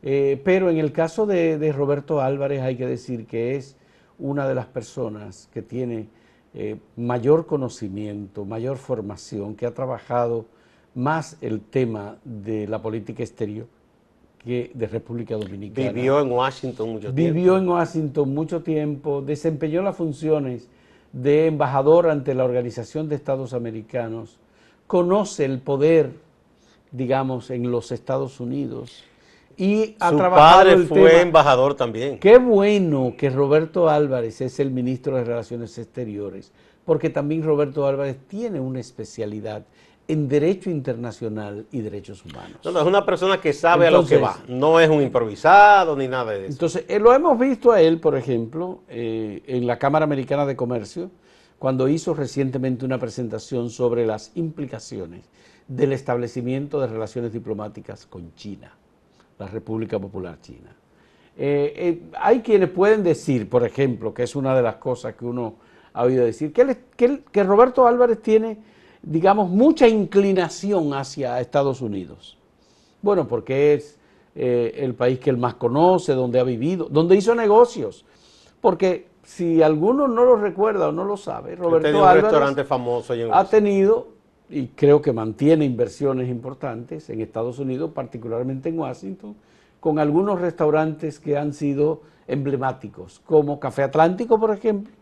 Eh, 0.01 0.42
pero 0.46 0.70
en 0.70 0.77
el 0.77 0.94
caso 0.94 1.25
de 1.25 1.74
Roberto 1.74 2.22
Álvarez 2.22 2.62
hay 2.62 2.77
que 2.77 2.88
decir 2.88 3.25
que 3.27 3.58
es 3.58 3.75
una 4.18 4.48
de 4.48 4.56
las 4.56 4.65
personas 4.65 5.50
que 5.53 5.62
tiene 5.62 6.08
eh, 6.53 6.77
mayor 6.95 7.45
conocimiento, 7.45 8.45
mayor 8.45 8.77
formación, 8.77 9.55
que 9.55 9.65
ha 9.65 9.74
trabajado 9.74 10.45
más 10.95 11.38
el 11.41 11.62
tema 11.62 12.17
de 12.24 12.67
la 12.67 12.81
política 12.81 13.24
exterior 13.24 13.65
que 14.43 14.72
de 14.74 14.88
República 14.88 15.36
Dominicana. 15.36 15.91
Vivió 15.91 16.19
en 16.19 16.31
Washington 16.31 16.89
mucho 16.89 17.13
tiempo. 17.13 17.15
Vivió 17.15 17.57
en 17.57 17.67
Washington 17.67 18.33
mucho 18.33 18.62
tiempo, 18.62 19.22
desempeñó 19.22 19.81
las 19.81 19.95
funciones 19.95 20.67
de 21.12 21.48
embajador 21.48 22.10
ante 22.10 22.33
la 22.33 22.43
Organización 22.43 23.07
de 23.07 23.15
Estados 23.15 23.53
Americanos, 23.53 24.39
conoce 24.88 25.45
el 25.45 25.60
poder, 25.60 26.12
digamos, 26.91 27.50
en 27.51 27.72
los 27.72 27.91
Estados 27.91 28.39
Unidos 28.39 29.03
y 29.57 29.95
ha 30.00 30.10
Su 30.10 30.17
trabajado 30.17 30.63
padre 30.63 30.77
fue 30.86 31.22
embajador 31.22 31.75
también. 31.75 32.19
Qué 32.19 32.38
bueno 32.38 33.13
que 33.17 33.29
Roberto 33.29 33.89
Álvarez 33.89 34.41
es 34.41 34.60
el 34.60 34.72
ministro 34.72 35.15
de 35.15 35.24
Relaciones 35.24 35.77
Exteriores, 35.77 36.51
porque 36.86 37.10
también 37.10 37.43
Roberto 37.43 37.86
Álvarez 37.86 38.17
tiene 38.27 38.60
una 38.60 38.79
especialidad 38.79 39.65
en 40.07 40.27
derecho 40.27 40.69
internacional 40.69 41.65
y 41.72 41.79
derechos 41.79 42.25
humanos. 42.25 42.60
No, 42.63 42.72
no, 42.72 42.81
es 42.81 42.86
una 42.86 43.05
persona 43.05 43.39
que 43.39 43.53
sabe 43.53 43.88
a 43.88 43.91
lo 43.91 44.05
que 44.05 44.17
va, 44.17 44.38
no 44.48 44.79
es 44.79 44.89
un 44.89 45.01
improvisado 45.01 45.95
ni 45.95 46.07
nada 46.07 46.31
de 46.33 46.39
eso. 46.39 46.51
Entonces, 46.51 46.86
eh, 46.88 47.00
lo 47.00 47.13
hemos 47.13 47.39
visto 47.39 47.72
a 47.72 47.81
él, 47.81 48.00
por 48.00 48.17
ejemplo, 48.17 48.81
eh, 48.89 49.41
en 49.48 49.65
la 49.65 49.79
Cámara 49.79 50.03
Americana 50.03 50.45
de 50.45 50.55
Comercio, 50.55 51.10
cuando 51.57 51.88
hizo 51.88 52.13
recientemente 52.13 52.83
una 52.83 53.00
presentación 53.00 53.69
sobre 53.69 54.05
las 54.05 54.31
implicaciones 54.36 55.29
del 55.69 55.93
establecimiento 55.93 56.81
de 56.81 56.88
relaciones 56.88 57.31
diplomáticas 57.31 58.05
con 58.05 58.36
China 58.36 58.74
la 59.43 59.50
República 59.50 60.00
Popular 60.00 60.39
China. 60.41 60.73
Eh, 61.35 61.73
eh, 61.75 62.01
hay 62.19 62.41
quienes 62.41 62.69
pueden 62.69 63.03
decir, 63.03 63.50
por 63.50 63.65
ejemplo, 63.65 64.13
que 64.13 64.23
es 64.23 64.35
una 64.35 64.55
de 64.55 64.62
las 64.62 64.75
cosas 64.75 65.15
que 65.15 65.25
uno 65.25 65.55
ha 65.93 66.03
oído 66.03 66.23
decir, 66.23 66.53
que, 66.53 66.77
que, 67.31 67.43
Roberto 67.43 67.85
Álvarez 67.85 68.21
tiene, 68.21 68.57
digamos, 69.01 69.50
mucha 69.50 69.88
inclinación 69.88 70.93
hacia 70.93 71.39
Estados 71.41 71.81
Unidos. 71.81 72.38
Bueno, 73.01 73.27
porque 73.27 73.73
es 73.73 74.00
eh, 74.35 74.75
el 74.77 74.95
país 74.95 75.19
que 75.19 75.29
él 75.29 75.38
más 75.38 75.55
conoce, 75.55 76.13
donde 76.13 76.39
ha 76.39 76.43
vivido, 76.43 76.88
donde 76.89 77.15
hizo 77.15 77.35
negocios. 77.35 78.05
Porque 78.62 79.07
si 79.23 79.62
alguno 79.62 80.07
no 80.07 80.23
lo 80.23 80.38
recuerda 80.38 80.88
o 80.88 80.91
no 80.91 81.03
lo 81.03 81.17
sabe, 81.17 81.55
Roberto 81.55 82.05
Álvarez 82.05 82.65
famoso 82.65 83.13
ha 83.31 83.45
tenido 83.45 84.07
y 84.50 84.67
creo 84.67 85.01
que 85.01 85.13
mantiene 85.13 85.65
inversiones 85.65 86.29
importantes 86.29 87.09
en 87.09 87.21
Estados 87.21 87.59
Unidos, 87.59 87.91
particularmente 87.93 88.69
en 88.69 88.79
Washington, 88.79 89.35
con 89.79 90.00
algunos 90.00 90.39
restaurantes 90.39 91.19
que 91.19 91.38
han 91.38 91.53
sido 91.53 92.01
emblemáticos, 92.27 93.21
como 93.25 93.59
Café 93.59 93.83
Atlántico, 93.83 94.39
por 94.39 94.51
ejemplo, 94.51 94.93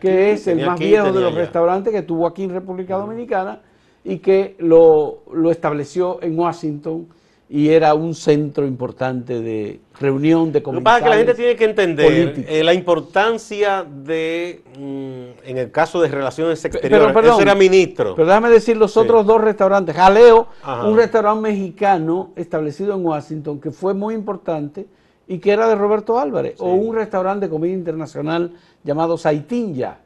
que, 0.00 0.32
es 0.32 0.46
el 0.46 0.64
más 0.64 0.78
viejo 0.78 1.12
de 1.12 1.20
los 1.20 1.34
restaurantes 1.34 1.92
que 1.92 2.02
tuvo 2.02 2.26
aquí 2.26 2.44
en 2.44 2.50
República 2.50 2.96
Dominicana 2.96 3.62
y 4.04 4.18
que 4.18 4.54
lo, 4.58 5.22
lo 5.32 5.50
estableció 5.50 6.22
en 6.22 6.38
Washington 6.38 7.08
y 7.50 7.70
era 7.70 7.94
un 7.94 8.14
centro 8.14 8.66
importante 8.66 9.40
de 9.40 9.80
reunión 9.98 10.52
de 10.52 10.62
comunidades. 10.62 11.00
Lo 11.00 11.04
que 11.04 11.10
la 11.10 11.16
gente 11.16 11.34
tiene 11.34 11.56
que 11.56 11.64
entender 11.64 12.44
eh, 12.46 12.62
la 12.62 12.74
importancia 12.74 13.84
de, 13.84 14.62
mm, 14.76 15.48
en 15.48 15.58
el 15.58 15.70
caso 15.70 16.00
de 16.02 16.08
relaciones 16.08 16.62
exteriores, 16.62 17.10
pero, 17.14 17.32
eso 17.32 17.40
era 17.40 17.54
ministro. 17.54 18.14
Pero 18.14 18.28
déjame 18.28 18.50
decir 18.50 18.76
los 18.76 18.96
otros 18.98 19.24
dos 19.24 19.40
restaurantes. 19.40 19.96
Jaleo, 19.96 20.48
un 20.84 20.96
restaurante 20.96 21.50
mexicano 21.50 22.32
establecido 22.36 22.94
en 22.94 23.06
Washington 23.06 23.60
que 23.60 23.70
fue 23.70 23.94
muy 23.94 24.14
importante 24.14 24.86
y 25.26 25.38
que 25.38 25.50
era 25.50 25.68
de 25.68 25.74
Roberto 25.74 26.18
Álvarez, 26.18 26.56
o 26.58 26.72
un 26.72 26.94
restaurante 26.94 27.46
de 27.46 27.50
comida 27.50 27.72
internacional 27.72 28.52
llamado 28.84 29.16
Saitinja. 29.16 30.00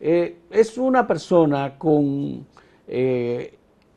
Eh, 0.00 0.36
es 0.50 0.76
una 0.76 1.06
persona 1.06 1.78
con 1.78 2.44
eh, 2.88 3.54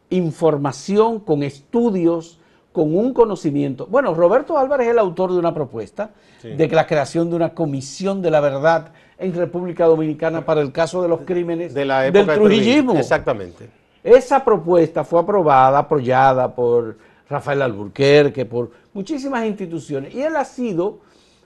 información, 0.09 1.19
con 1.19 1.43
estudios, 1.43 2.39
con 2.75 2.93
un 2.93 3.13
conocimiento. 3.13 3.87
Bueno, 3.87 4.13
Roberto 4.13 4.57
Álvarez 4.57 4.87
es 4.87 4.91
el 4.91 4.99
autor 4.99 5.31
de 5.31 5.39
una 5.39 5.53
propuesta 5.53 6.09
de 6.43 6.67
la 6.67 6.85
creación 6.85 7.29
de 7.29 7.37
una 7.37 7.53
comisión 7.53 8.21
de 8.21 8.29
la 8.29 8.41
verdad 8.41 8.91
en 9.17 9.33
República 9.33 9.85
Dominicana 9.85 10.45
para 10.45 10.59
el 10.59 10.73
caso 10.73 11.01
de 11.01 11.07
los 11.07 11.21
crímenes 11.21 11.73
de 11.73 11.85
la 11.85 12.11
del 12.11 12.27
trujillismo. 12.27 12.97
Exactamente. 12.97 13.69
Esa 14.03 14.43
propuesta 14.43 15.05
fue 15.05 15.21
aprobada, 15.21 15.79
apoyada 15.79 16.53
por 16.53 16.97
Rafael 17.29 17.61
Alburquerque, 17.61 18.43
por 18.43 18.71
muchísimas 18.93 19.45
instituciones, 19.45 20.13
y 20.13 20.21
él 20.21 20.35
ha 20.35 20.43
sido 20.43 20.99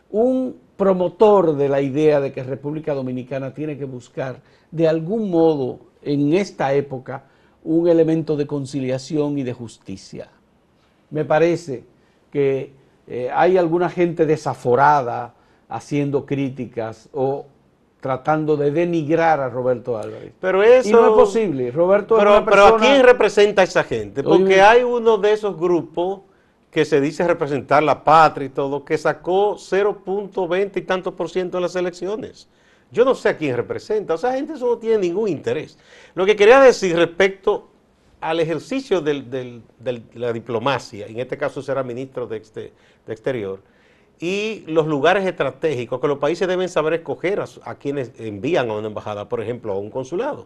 un 0.10 0.56
promotor 0.78 1.56
de 1.56 1.70
la 1.70 1.80
idea 1.80 2.20
de 2.20 2.32
que 2.32 2.42
República 2.42 2.96
Dominicana 2.96 3.54
tiene 3.54 3.78
que 3.78 3.86
buscar 3.86 4.42
de 4.72 4.88
algún 4.88 5.30
modo 5.30 5.82
en 6.02 6.34
esta 6.34 6.74
época 6.74 7.26
un 7.64 7.88
elemento 7.88 8.36
de 8.36 8.48
conciliación 8.48 9.38
y 9.38 9.44
de 9.44 9.54
justicia 9.54 10.30
me 11.10 11.26
parece 11.26 11.84
que 12.32 12.74
eh, 13.08 13.30
hay 13.34 13.58
alguna 13.58 13.90
gente 13.90 14.26
desaforada 14.26 15.34
haciendo 15.68 16.26
críticas 16.26 17.10
o 17.14 17.46
tratando 18.00 18.56
de 18.56 18.72
denigrar 18.72 19.40
a 19.40 19.50
Roberto 19.50 19.98
Álvarez. 19.98 20.34
Pero 20.40 20.64
eso... 20.64 20.90
Y 20.90 20.92
no 20.92 21.08
es 21.08 21.14
posible. 21.14 21.72
Roberto 21.72 22.16
pero, 22.18 22.36
es 22.36 22.42
una 22.42 22.50
pero 22.50 22.66
¿a 22.68 22.78
quién 22.78 23.04
representa 23.04 23.62
a 23.62 23.66
esa 23.66 23.84
gente? 23.84 24.24
Porque 24.24 24.62
hay 24.62 24.84
uno 24.84 25.18
de 25.18 25.34
esos 25.34 25.58
grupos 25.58 26.22
que 26.72 26.86
se 26.86 27.02
dice 27.02 27.28
representar 27.28 27.84
la 27.84 28.04
patria 28.04 28.46
y 28.46 28.50
todo, 28.50 28.86
que 28.86 28.98
sacó 28.98 29.56
0.20 29.56 30.78
y 30.78 30.82
tantos 30.84 31.14
por 31.14 31.30
ciento 31.30 31.58
en 31.58 31.64
las 31.64 31.76
elecciones. 31.76 32.48
Yo 32.92 33.06
no 33.06 33.16
sé 33.16 33.30
a 33.30 33.38
quién 33.38 33.56
representa. 33.56 34.14
O 34.14 34.18
sea, 34.18 34.34
gente 34.34 34.54
eso 34.54 34.68
no 34.68 34.78
tiene 34.78 35.00
ningún 35.00 35.30
interés. 35.30 35.78
Lo 36.16 36.26
que 36.26 36.36
quería 36.36 36.60
decir 36.60 36.96
respecto 36.96 37.69
al 38.22 38.40
ejercicio 38.40 39.02
de 39.02 39.62
la 40.14 40.34
diplomacia, 40.34 41.08
en 41.08 41.20
este 41.20 41.38
caso 41.38 41.62
será 41.62 41.84
ministro 41.84 42.28
de, 42.28 42.40
de 42.40 43.14
Exterior, 43.14 43.60
y 44.20 44.64
los 44.68 44.86
lugares 44.86 45.26
estratégicos 45.26 46.02
que 46.02 46.08
los 46.08 46.18
países 46.18 46.48
deben 46.48 46.68
saber 46.68 46.94
escoger 46.94 47.42
a, 47.64 47.76
quienes 47.76 48.12
envían 48.20 48.70
a 48.70 48.74
una 48.74 48.88
embajada, 48.88 49.30
por 49.30 49.42
ejemplo, 49.42 49.72
a 49.72 49.78
un 49.78 49.90
consulado. 49.90 50.46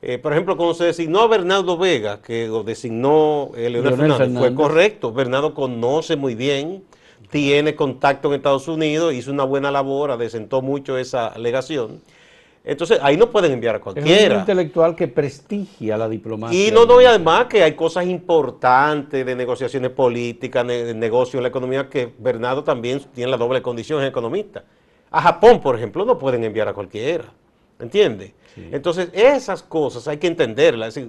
Eh, 0.00 0.16
por 0.16 0.32
ejemplo, 0.32 0.56
cuando 0.56 0.74
se 0.74 0.84
designó 0.84 1.20
a 1.20 1.26
Bernardo 1.26 1.76
Vega, 1.76 2.22
que 2.22 2.46
lo 2.46 2.62
designó 2.62 3.50
eh, 3.56 3.68
Leonel, 3.68 3.96
Fernández, 3.96 4.38
fue 4.38 4.54
correcto. 4.54 5.12
Bernardo 5.12 5.54
conoce 5.54 6.16
muy 6.16 6.34
bien, 6.34 6.84
tiene 7.30 7.74
contacto 7.74 8.28
en 8.28 8.34
Estados 8.36 8.68
Unidos, 8.68 9.12
hizo 9.12 9.32
una 9.32 9.44
buena 9.44 9.70
labor, 9.70 10.10
adesentó 10.10 10.62
mucho 10.62 10.96
esa 10.96 11.26
alegación. 11.26 12.00
Entonces, 12.68 12.98
ahí 13.00 13.16
no 13.16 13.30
pueden 13.30 13.52
enviar 13.52 13.76
a 13.76 13.80
cualquiera. 13.80 14.10
Es 14.10 14.30
un 14.30 14.40
intelectual 14.40 14.94
que 14.94 15.08
prestigia 15.08 15.96
la 15.96 16.06
diplomacia. 16.06 16.68
Y 16.68 16.70
no, 16.70 16.84
no, 16.84 17.00
y 17.00 17.06
además 17.06 17.46
que 17.46 17.62
hay 17.62 17.72
cosas 17.72 18.04
importantes 18.04 19.24
de 19.24 19.34
negociaciones 19.34 19.90
políticas, 19.90 20.66
de, 20.66 20.92
negocio 20.92 21.38
en 21.38 21.44
la 21.44 21.48
economía, 21.48 21.88
que 21.88 22.12
Bernardo 22.18 22.62
también 22.62 23.00
tiene 23.14 23.30
la 23.30 23.38
doble 23.38 23.62
condición, 23.62 24.02
es 24.02 24.08
economista. 24.10 24.64
A 25.10 25.22
Japón, 25.22 25.62
por 25.62 25.76
ejemplo, 25.76 26.04
no 26.04 26.18
pueden 26.18 26.44
enviar 26.44 26.68
a 26.68 26.74
cualquiera. 26.74 27.24
¿Entiendes? 27.80 28.32
Entonces, 28.54 29.08
esas 29.14 29.62
cosas 29.62 30.06
hay 30.06 30.18
que 30.18 30.26
entenderlas. 30.26 31.00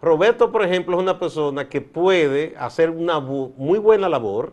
Roberto, 0.00 0.52
por 0.52 0.64
ejemplo, 0.64 0.96
es 0.96 1.02
una 1.02 1.18
persona 1.18 1.68
que 1.68 1.80
puede 1.80 2.54
hacer 2.56 2.90
una 2.90 3.18
muy 3.18 3.80
buena 3.80 4.08
labor 4.08 4.52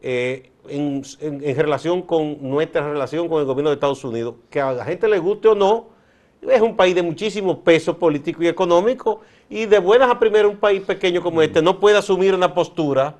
eh, 0.00 0.52
en, 0.70 1.02
en, 1.20 1.56
relación 1.56 2.00
con 2.00 2.38
nuestra 2.48 2.90
relación 2.90 3.28
con 3.28 3.40
el 3.40 3.46
gobierno 3.46 3.68
de 3.68 3.74
Estados 3.74 4.02
Unidos, 4.04 4.36
que 4.48 4.58
a 4.58 4.72
la 4.72 4.86
gente 4.86 5.06
le 5.06 5.18
guste 5.18 5.48
o 5.48 5.54
no, 5.54 5.97
es 6.42 6.60
un 6.60 6.76
país 6.76 6.94
de 6.94 7.02
muchísimo 7.02 7.60
peso 7.60 7.98
político 7.98 8.42
y 8.42 8.48
económico 8.48 9.20
y 9.48 9.66
de 9.66 9.78
buenas 9.78 10.10
a 10.10 10.18
primero 10.18 10.48
un 10.48 10.56
país 10.56 10.82
pequeño 10.82 11.22
como 11.22 11.42
este 11.42 11.62
no 11.62 11.80
puede 11.80 11.98
asumir 11.98 12.34
una 12.34 12.54
postura 12.54 13.16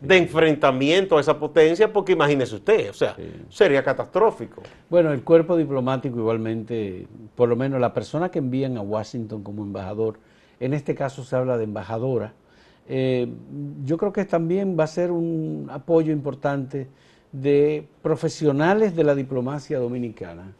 de 0.00 0.16
enfrentamiento 0.18 1.16
a 1.16 1.20
esa 1.20 1.38
potencia 1.38 1.90
porque 1.92 2.12
imagínese 2.12 2.56
usted, 2.56 2.90
o 2.90 2.92
sea, 2.92 3.16
sería 3.48 3.82
catastrófico. 3.82 4.62
Bueno, 4.90 5.10
el 5.12 5.22
cuerpo 5.22 5.56
diplomático 5.56 6.18
igualmente, 6.18 7.06
por 7.34 7.48
lo 7.48 7.56
menos 7.56 7.80
la 7.80 7.94
persona 7.94 8.30
que 8.30 8.38
envían 8.38 8.76
a 8.76 8.82
Washington 8.82 9.42
como 9.42 9.62
embajador, 9.62 10.18
en 10.60 10.74
este 10.74 10.94
caso 10.94 11.24
se 11.24 11.34
habla 11.34 11.56
de 11.56 11.64
embajadora, 11.64 12.34
eh, 12.88 13.26
yo 13.84 13.96
creo 13.96 14.12
que 14.12 14.24
también 14.26 14.76
va 14.78 14.84
a 14.84 14.88
ser 14.88 15.10
un 15.10 15.68
apoyo 15.72 16.12
importante 16.12 16.88
de 17.32 17.88
profesionales 18.02 18.94
de 18.94 19.02
la 19.02 19.14
diplomacia 19.14 19.78
dominicana 19.78 20.52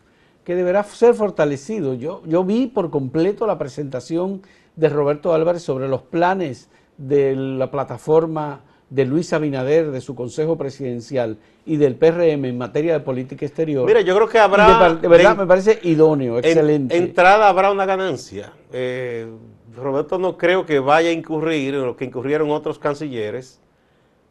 que 0.46 0.54
deberá 0.54 0.84
ser 0.84 1.12
fortalecido. 1.14 1.94
Yo, 1.94 2.22
yo 2.24 2.44
vi 2.44 2.68
por 2.68 2.88
completo 2.88 3.48
la 3.48 3.58
presentación 3.58 4.42
de 4.76 4.88
Roberto 4.88 5.34
Álvarez 5.34 5.62
sobre 5.62 5.88
los 5.88 6.02
planes 6.02 6.70
de 6.96 7.34
la 7.34 7.68
plataforma 7.72 8.60
de 8.88 9.04
Luis 9.06 9.32
Abinader, 9.32 9.90
de 9.90 10.00
su 10.00 10.14
Consejo 10.14 10.56
Presidencial 10.56 11.38
y 11.66 11.78
del 11.78 11.96
PRM 11.96 12.44
en 12.44 12.58
materia 12.58 12.92
de 12.92 13.00
política 13.00 13.44
exterior. 13.44 13.84
Mira, 13.86 14.02
yo 14.02 14.14
creo 14.14 14.28
que 14.28 14.38
habrá... 14.38 14.94
De, 14.94 15.08
verdad 15.08 15.36
me 15.36 15.46
parece 15.46 15.80
idóneo, 15.82 16.38
excelente. 16.38 16.96
entrada 16.96 17.48
habrá 17.48 17.72
una 17.72 17.84
ganancia. 17.84 18.52
Eh, 18.72 19.26
Roberto 19.74 20.16
no 20.16 20.38
creo 20.38 20.64
que 20.64 20.78
vaya 20.78 21.08
a 21.08 21.12
incurrir 21.12 21.74
en 21.74 21.86
lo 21.86 21.96
que 21.96 22.04
incurrieron 22.04 22.52
otros 22.52 22.78
cancilleres, 22.78 23.60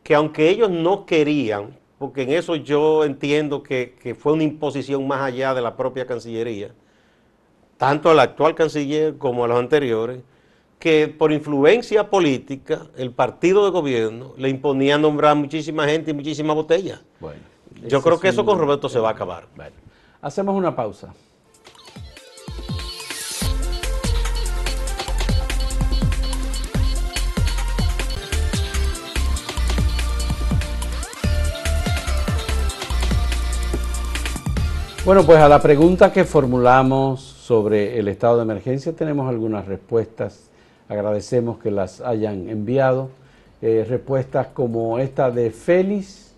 que 0.02 0.16
aunque 0.16 0.50
ellos 0.50 0.72
no 0.72 1.06
querían, 1.06 1.78
porque 1.98 2.24
en 2.24 2.32
eso 2.32 2.56
yo 2.56 3.04
entiendo 3.04 3.64
que, 3.64 4.16
fue 4.20 4.34
una 4.34 4.44
imposición 4.44 5.08
más 5.08 5.22
allá 5.22 5.54
de 5.54 5.62
la 5.62 5.76
propia 5.76 6.06
Cancillería, 6.06 6.72
tanto 7.78 8.10
al 8.10 8.20
actual 8.20 8.56
canciller 8.56 9.18
como 9.18 9.44
a 9.44 9.48
los 9.48 9.60
anteriores, 9.60 10.22
que 10.80 11.08
por 11.08 11.32
influencia 11.32 12.10
política 12.10 12.88
el 12.98 13.12
partido 13.12 13.66
de 13.66 13.72
gobierno 13.72 14.34
le 14.38 14.50
imponía 14.50 14.98
nombrar 14.98 15.36
muchísima 15.36 15.86
gente 15.86 16.12
y 16.12 16.14
muchísima 16.14 16.54
botella. 16.54 17.02
Bueno, 17.20 17.40
yo 17.88 18.02
creo 18.02 18.20
que 18.20 18.30
eso 18.30 18.46
con 18.46 18.60
Roberto 18.60 18.88
se 18.88 19.00
va 19.00 19.10
a 19.10 19.12
acabar. 19.12 19.48
hacemos 20.22 20.56
una 20.56 20.76
pausa. 20.76 21.14
Bueno, 35.06 35.24
pues 35.24 35.38
a 35.38 35.48
la 35.48 35.62
pregunta 35.62 36.12
que 36.12 36.24
formulamos 36.24 37.22
sobre 37.22 38.00
el 38.00 38.08
estado 38.08 38.38
de 38.38 38.42
emergencia 38.42 38.92
tenemos 38.92 39.30
algunas 39.30 39.68
respuestas. 39.68 40.50
Agradecemos 40.90 41.60
que 41.60 41.70
las 41.70 42.02
hayan 42.02 42.50
enviado. 42.50 43.10
Eh, 43.62 43.86
respuestas 43.88 44.48
como 44.48 44.98
esta 44.98 45.30
de 45.30 45.52
Félix 45.52 46.34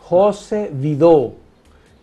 José 0.00 0.70
Vidó, 0.70 1.32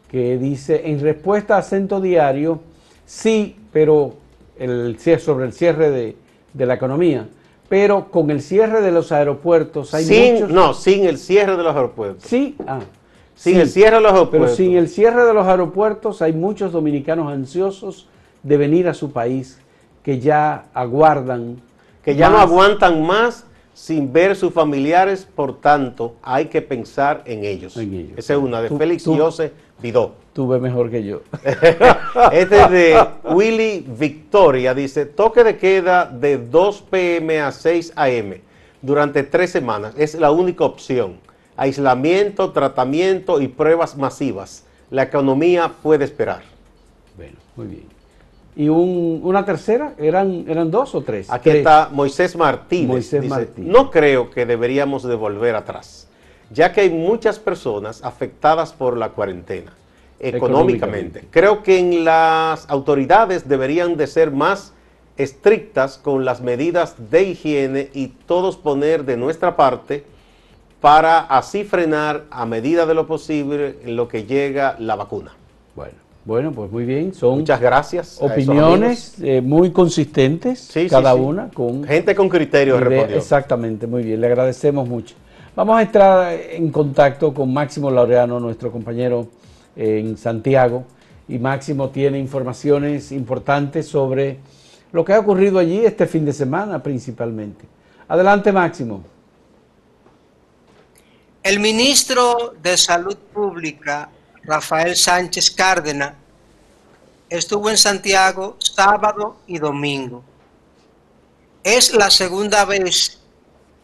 que 0.10 0.40
dice, 0.40 0.90
en 0.90 1.02
respuesta 1.02 1.58
a 1.58 1.60
acento 1.60 2.02
diario, 2.02 2.62
sí, 3.06 3.56
pero 3.72 4.16
el, 4.58 4.98
sobre 5.20 5.46
el 5.46 5.54
cierre 5.54 5.92
de, 5.92 6.66
la 6.66 6.74
economía, 6.74 7.30
pero 7.70 8.10
con 8.10 8.32
el 8.32 8.42
cierre 8.42 8.82
de 8.82 8.92
los 8.92 9.12
aeropuertos 9.12 9.94
hay 9.94 10.32
muchos... 10.32 10.50
No, 10.50 10.74
sin 10.74 11.06
el 11.06 11.20
cierre 11.20 11.58
de 11.58 11.64
los 11.64 11.76
aeropuertos. 11.76 12.24
Sí, 12.24 12.56
ah, 12.66 12.80
sin 13.42 13.58
el 13.58 13.70
cierre 13.70 13.96
de 13.96 14.02
los 14.04 14.12
aeropuertos. 14.12 14.52
Pero 14.52 14.56
sin 14.56 14.78
el 14.78 14.88
cierre 14.88 15.26
de 15.26 15.34
los 15.34 15.48
aeropuertos 15.48 16.22
hay 16.22 16.32
muchos 16.32 16.72
dominicanos 16.72 17.32
ansiosos 17.32 18.08
de 18.44 18.56
venir 18.56 18.88
a 18.88 18.94
su 18.94 19.12
país 19.12 19.60
que 20.04 20.20
ya 20.20 20.66
aguardan. 20.76 21.60
Que 22.04 22.16
ya 22.16 22.30
no 22.30 22.38
aguantan 22.38 23.04
más 23.04 23.46
sin 23.74 24.14
ver 24.14 24.36
sus 24.36 24.54
familiares, 24.54 25.28
por 25.36 25.60
tanto, 25.60 26.16
hay 26.22 26.46
que 26.46 26.62
pensar 26.62 27.24
en 27.26 27.44
ellos. 27.44 27.76
Esa 28.16 28.34
es 28.34 28.40
una 28.40 28.62
de 28.62 28.70
Félix 28.70 29.06
José 29.06 29.54
Vidó. 29.82 30.14
Tú 30.34 30.48
ves 30.48 30.62
mejor 30.62 30.92
que 30.92 31.04
yo. 31.04 31.22
este 32.32 32.62
es 32.62 32.70
de 32.70 33.08
Willy 33.24 33.88
Victoria, 33.98 34.76
dice, 34.76 35.08
toque 35.08 35.44
de 35.44 35.58
queda 35.58 36.06
de 36.06 36.38
2 36.38 36.82
pm 36.92 37.42
a 37.42 37.52
6 37.52 37.94
am 37.96 38.36
durante 38.84 39.24
tres 39.24 39.50
semanas, 39.50 39.94
es 39.98 40.16
la 40.16 40.32
única 40.32 40.64
opción 40.64 41.18
aislamiento, 41.62 42.52
tratamiento 42.52 43.39
y 43.39 43.47
pruebas 43.47 43.95
masivas. 43.95 44.63
La 44.89 45.04
economía 45.04 45.71
puede 45.84 46.06
esperar. 46.06 46.41
Bueno, 47.15 47.38
muy 47.56 47.67
bien. 47.67 47.86
¿Y 48.56 48.67
una 48.67 49.45
tercera? 49.45 49.93
¿Eran, 50.00 50.45
¿Eran 50.47 50.71
dos 50.71 50.95
o 50.95 51.04
tres? 51.04 51.30
Aquí 51.30 51.52
está 51.52 51.89
Moisés 51.91 52.36
Martínez. 52.36 52.88
Moisés 52.88 53.26
Martínez. 53.26 53.71
No 53.71 53.91
creo 53.91 54.32
que 54.32 54.47
deberíamos 54.47 55.04
de 55.04 55.13
volver 55.13 55.56
atrás, 55.56 56.08
ya 56.50 56.74
que 56.74 56.82
hay 56.82 56.89
muchas 56.89 57.38
personas 57.38 58.04
afectadas 58.04 58.74
por 58.74 58.97
la 58.97 59.10
cuarentena 59.10 59.71
económicamente. 60.19 61.26
Creo 61.30 61.62
que 61.62 61.78
en 61.78 62.04
las 62.04 62.67
autoridades 62.69 63.47
deberían 63.47 63.97
de 63.97 64.08
ser 64.08 64.32
más 64.32 64.74
estrictas 65.15 66.00
con 66.00 66.26
las 66.26 66.41
medidas 66.41 66.95
de 67.12 67.24
higiene 67.24 67.91
y 67.93 68.08
todos 68.08 68.58
poner 68.58 69.06
de 69.06 69.15
nuestra 69.15 69.56
parte 69.56 70.04
para 70.82 71.20
así 71.20 71.63
frenar 71.63 72.26
a 72.32 72.46
medida 72.46 72.88
de 72.88 72.96
lo 72.96 73.06
posible 73.06 73.78
en 73.86 73.96
lo 73.96 74.08
que 74.08 74.26
llega 74.26 74.76
la 74.80 74.96
vacuna. 74.96 75.32
Bueno, 75.76 75.94
bueno, 76.26 76.52
pues 76.52 76.72
muy 76.72 76.86
bien. 76.86 77.13
Son 77.13 77.39
Muchas 77.39 77.62
gracias. 77.62 78.17
Opiniones 78.20 79.15
eh, 79.22 79.41
muy 79.41 79.72
consistentes, 79.72 80.74
cada 80.89 81.13
una. 81.13 81.50
con 81.50 81.84
Gente 81.84 82.15
con 82.15 82.28
criterio 82.28 82.78
Exactamente, 83.15 83.86
muy 83.86 84.04
bien. 84.04 84.20
Le 84.20 84.28
agradecemos 84.28 84.89
mucho. 84.89 85.15
Vamos 85.56 85.78
a 85.78 85.84
entrar 85.84 86.34
en 86.34 86.72
contacto 86.72 87.32
con 87.34 87.54
Máximo 87.54 87.91
Laureano, 87.91 88.39
nuestro 88.39 88.72
compañero 88.72 89.28
en 89.76 90.17
Santiago. 90.17 90.84
Y 91.28 91.38
Máximo 91.38 91.89
tiene 91.89 92.17
informaciones 92.17 93.12
importantes 93.12 93.88
sobre 93.88 94.39
lo 94.91 95.06
que 95.06 95.13
ha 95.13 95.20
ocurrido 95.20 95.60
allí 95.60 95.86
este 95.86 96.08
fin 96.08 96.26
de 96.26 96.34
semana 96.34 96.82
principalmente. 96.82 97.65
Adelante, 98.08 98.52
Máximo. 98.52 99.11
El 101.44 101.60
ministro 101.60 102.54
de 102.62 102.78
Salud 102.78 103.18
Pública, 103.18 104.12
Rafael 104.44 104.96
Sánchez 104.96 105.50
Cárdenas, 105.50 106.14
estuvo 107.28 107.68
en 107.68 107.78
Santiago 107.78 108.58
sábado 108.60 109.38
y 109.48 109.58
domingo. 109.58 110.24
Es 111.64 111.96
la 111.96 112.12
segunda 112.12 112.64
vez 112.66 113.18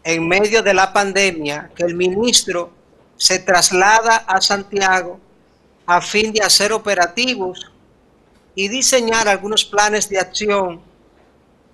en 0.04 0.28
medio 0.28 0.62
de 0.62 0.76
la 0.76 0.94
pandemia 0.94 1.72
que 1.76 1.82
el 1.82 1.96
ministro 1.96 2.70
se 3.16 3.40
traslada 3.40 4.18
a 4.18 4.40
Santiago 4.40 5.20
a 5.88 6.00
fin 6.00 6.32
de 6.32 6.44
hacer 6.44 6.72
operativos 6.72 7.72
y 8.54 8.68
diseñar 8.68 9.28
algunos 9.28 9.66
planes 9.66 10.08
de 10.10 10.20
acción 10.20 10.80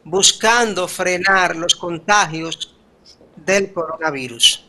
buscando 0.06 0.88
frenar 0.88 1.58
los 1.58 1.76
contagios 1.76 2.74
del 3.36 3.74
coronavirus. 3.74 4.63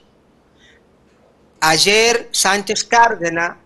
Ayer 1.66 2.28
Sánchez 2.30 2.84
Cárdenas 2.84 3.56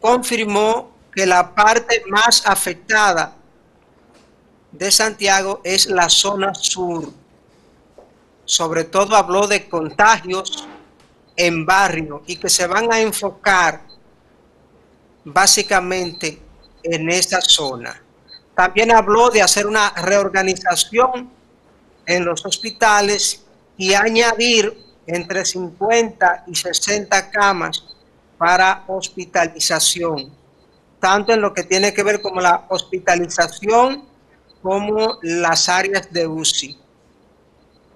confirmó 0.00 0.90
que 1.14 1.26
la 1.26 1.54
parte 1.54 2.02
más 2.08 2.46
afectada 2.46 3.36
de 4.72 4.90
Santiago 4.90 5.60
es 5.64 5.84
la 5.84 6.08
zona 6.08 6.54
sur, 6.54 7.12
sobre 8.46 8.84
todo 8.84 9.16
habló 9.16 9.46
de 9.46 9.68
contagios 9.68 10.66
en 11.36 11.66
barrio 11.66 12.22
y 12.26 12.36
que 12.36 12.48
se 12.48 12.66
van 12.66 12.90
a 12.90 12.98
enfocar 12.98 13.82
básicamente 15.24 16.40
en 16.82 17.10
esa 17.10 17.42
zona. 17.42 18.00
También 18.54 18.90
habló 18.92 19.28
de 19.28 19.42
hacer 19.42 19.66
una 19.66 19.90
reorganización 19.90 21.30
en 22.06 22.24
los 22.24 22.46
hospitales 22.46 23.44
y 23.76 23.92
añadir 23.92 24.84
entre 25.06 25.44
50 25.44 26.44
y 26.46 26.54
60 26.54 27.30
camas 27.30 27.84
para 28.38 28.84
hospitalización, 28.86 30.32
tanto 31.00 31.32
en 31.32 31.40
lo 31.40 31.52
que 31.52 31.62
tiene 31.62 31.92
que 31.92 32.02
ver 32.02 32.20
con 32.20 32.42
la 32.42 32.66
hospitalización 32.68 34.04
como 34.62 35.18
las 35.22 35.68
áreas 35.68 36.12
de 36.12 36.26
UCI. 36.26 36.78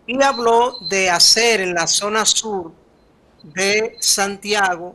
Y 0.06 0.22
habló 0.22 0.78
de 0.88 1.10
hacer 1.10 1.60
en 1.60 1.74
la 1.74 1.86
zona 1.86 2.24
sur 2.24 2.72
de 3.42 3.96
Santiago 4.00 4.94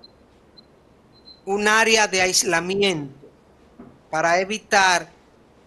un 1.45 1.67
área 1.67 2.07
de 2.07 2.21
aislamiento 2.21 3.27
para 4.09 4.39
evitar 4.39 5.09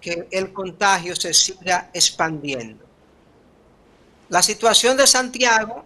que 0.01 0.29
el 0.31 0.53
contagio 0.53 1.17
se 1.17 1.35
siga 1.35 1.91
expandiendo. 1.93 2.85
La 4.29 4.43
situación 4.43 4.97
de 4.97 5.07
Santiago 5.07 5.85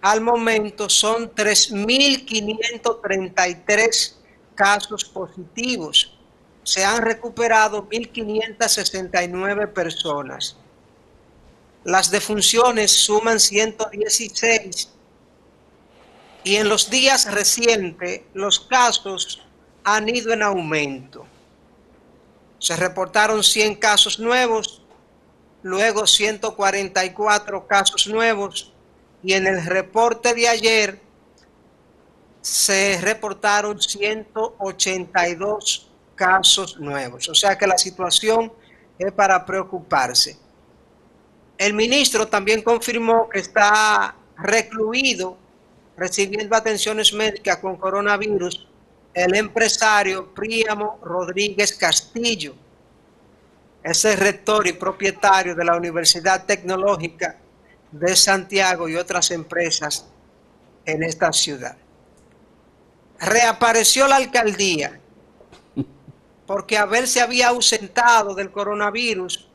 al 0.00 0.20
momento 0.20 0.88
son 0.88 1.34
3.533 1.34 4.14
casos 4.54 5.04
positivos. 5.04 6.16
Se 6.62 6.84
han 6.84 7.02
recuperado 7.02 7.88
1.569 7.88 9.72
personas. 9.72 10.56
Las 11.84 12.10
defunciones 12.10 12.90
suman 12.92 13.40
116 13.40 14.90
y 16.44 16.56
en 16.56 16.68
los 16.68 16.90
días 16.90 17.32
recientes 17.32 18.20
los 18.34 18.60
casos 18.60 19.42
han 19.84 20.06
ido 20.08 20.32
en 20.32 20.42
aumento. 20.42 21.24
Se 22.58 22.76
reportaron 22.76 23.42
100 23.42 23.76
casos 23.76 24.18
nuevos, 24.18 24.82
luego 25.62 26.06
144 26.06 27.66
casos 27.66 28.06
nuevos 28.08 28.74
y 29.22 29.32
en 29.32 29.46
el 29.46 29.64
reporte 29.64 30.34
de 30.34 30.48
ayer 30.48 31.00
se 32.40 32.98
reportaron 33.02 33.80
182 33.80 35.90
casos 36.14 36.78
nuevos. 36.78 37.28
O 37.28 37.34
sea 37.34 37.58
que 37.58 37.66
la 37.66 37.78
situación 37.78 38.52
es 38.98 39.10
para 39.12 39.44
preocuparse. 39.44 40.38
El 41.56 41.74
ministro 41.74 42.28
también 42.28 42.62
confirmó 42.62 43.28
que 43.28 43.40
está 43.40 44.14
recluido 44.36 45.36
recibiendo 45.96 46.54
atenciones 46.54 47.12
médicas 47.12 47.56
con 47.58 47.76
coronavirus 47.76 48.68
el 49.12 49.34
empresario 49.34 50.32
Príamo 50.32 51.00
Rodríguez 51.02 51.74
Castillo. 51.74 52.54
Ese 53.82 54.14
rector 54.14 54.68
y 54.68 54.74
propietario 54.74 55.56
de 55.56 55.64
la 55.64 55.76
Universidad 55.76 56.44
Tecnológica 56.44 57.36
de 57.90 58.14
Santiago 58.16 58.88
y 58.88 58.96
otras 58.96 59.30
empresas 59.30 60.06
en 60.84 61.02
esta 61.02 61.32
ciudad. 61.32 61.76
Reapareció 63.18 64.06
la 64.06 64.16
alcaldía 64.16 65.00
porque 66.46 66.78
Abel 66.78 67.06
se 67.06 67.20
había 67.20 67.48
ausentado 67.48 68.34
del 68.34 68.50
coronavirus 68.50 69.48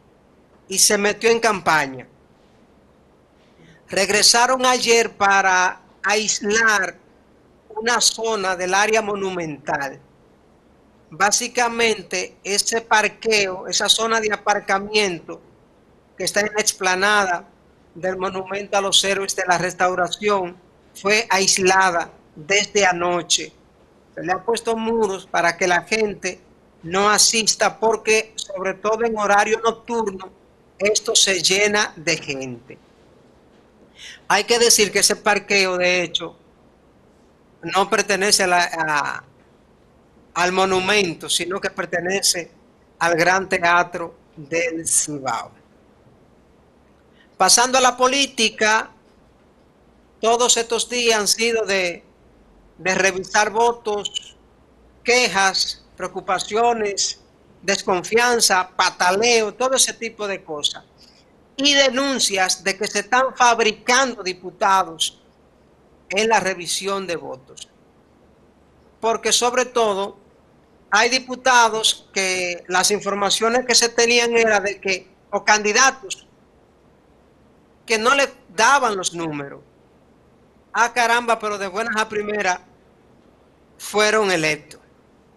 y 0.67 0.77
se 0.77 0.97
metió 0.97 1.29
en 1.31 1.39
campaña. 1.39 2.07
Regresaron 3.87 4.65
ayer 4.65 5.11
para 5.11 5.81
aislar 6.03 6.97
una 7.69 7.99
zona 7.99 8.55
del 8.55 8.73
área 8.73 9.01
monumental. 9.01 9.99
Básicamente, 11.09 12.37
ese 12.43 12.81
parqueo, 12.81 13.67
esa 13.67 13.89
zona 13.89 14.19
de 14.21 14.31
aparcamiento 14.31 15.41
que 16.17 16.25
está 16.25 16.41
en 16.41 16.53
la 16.53 16.61
explanada 16.61 17.47
del 17.95 18.17
monumento 18.17 18.77
a 18.77 18.81
los 18.81 19.03
héroes 19.03 19.35
de 19.35 19.43
la 19.47 19.57
restauración 19.57 20.55
fue 20.93 21.27
aislada 21.29 22.11
desde 22.35 22.85
anoche. 22.85 23.51
Se 24.15 24.21
le 24.23 24.31
ha 24.31 24.43
puesto 24.43 24.75
muros 24.75 25.25
para 25.25 25.57
que 25.57 25.67
la 25.67 25.81
gente 25.83 26.39
no 26.83 27.09
asista 27.09 27.79
porque 27.79 28.33
sobre 28.35 28.73
todo 28.73 29.05
en 29.05 29.17
horario 29.17 29.59
nocturno 29.61 30.29
esto 30.77 31.15
se 31.15 31.41
llena 31.41 31.93
de 31.95 32.17
gente. 32.17 32.77
Hay 34.27 34.43
que 34.43 34.59
decir 34.59 34.91
que 34.91 34.99
ese 34.99 35.15
parqueo 35.15 35.77
de 35.77 36.03
hecho 36.03 36.35
no 37.61 37.89
pertenece 37.89 38.43
al 40.33 40.51
monumento, 40.51 41.29
sino 41.29 41.61
que 41.61 41.69
pertenece 41.69 42.51
al 42.99 43.15
Gran 43.15 43.47
Teatro 43.47 44.15
del 44.35 44.85
Cibao. 44.87 45.62
Pasando 47.37 47.77
a 47.77 47.81
la 47.81 47.97
política, 47.97 48.91
todos 50.21 50.55
estos 50.57 50.87
días 50.87 51.19
han 51.19 51.27
sido 51.27 51.65
de, 51.65 52.03
revisar 52.77 53.49
votos, 53.49 54.37
quejas, 55.03 55.83
preocupaciones, 55.97 57.19
desconfianza, 57.61 58.69
pataleo, 58.75 59.53
todo 59.53 59.75
ese 59.75 59.93
tipo 59.93 60.27
de 60.27 60.43
cosas. 60.43 60.83
Y 61.57 61.73
denuncias 61.73 62.63
de 62.63 62.77
que 62.77 62.87
se 62.87 62.99
están 62.99 63.35
fabricando 63.35 64.23
diputados 64.23 65.21
en 66.09 66.29
la 66.29 66.39
revisión 66.39 67.05
de 67.07 67.15
votos. 67.15 67.67
Porque 68.99 69.31
sobre 69.31 69.65
todo 69.65 70.17
hay 70.89 71.09
diputados 71.09 72.07
que 72.13 72.63
las 72.67 72.91
informaciones 72.91 73.65
que 73.65 73.75
se 73.75 73.89
tenían 73.89 74.37
era 74.37 74.59
de 74.59 74.79
que, 74.79 75.07
o 75.31 75.43
candidatos 75.43 76.22
que 77.85 77.97
no 77.97 78.15
le 78.15 78.31
daban 78.55 78.95
los 78.95 79.13
números. 79.13 79.61
Ah, 80.71 80.91
caramba, 80.91 81.37
pero 81.37 81.57
de 81.57 81.67
buenas 81.67 81.95
a 81.97 82.07
primeras 82.09 82.59
fueron 83.77 84.31
electos, 84.31 84.79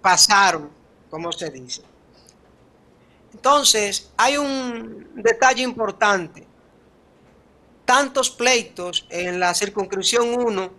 pasaron, 0.01 0.71
como 1.11 1.33
se 1.33 1.51
dice. 1.51 1.83
Entonces, 3.33 4.11
hay 4.17 4.39
un 4.39 5.11
detalle 5.15 5.63
importante. 5.63 6.47
Tantos 7.85 8.31
pleitos 8.31 9.07
en 9.11 9.39
la 9.39 9.55
circunscripción 9.55 10.35
1 10.41 10.71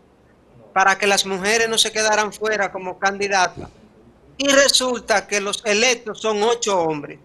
para 0.73 0.97
que 0.97 1.07
las 1.07 1.25
mujeres 1.25 1.69
no 1.69 1.77
se 1.77 1.91
quedaran 1.91 2.33
fuera 2.33 2.71
como 2.71 2.99
candidatas. 2.99 3.69
Y 4.37 4.47
resulta 4.49 5.27
que 5.27 5.39
los 5.39 5.63
electos 5.65 6.19
son 6.19 6.41
ocho 6.43 6.79
hombres. 6.79 7.19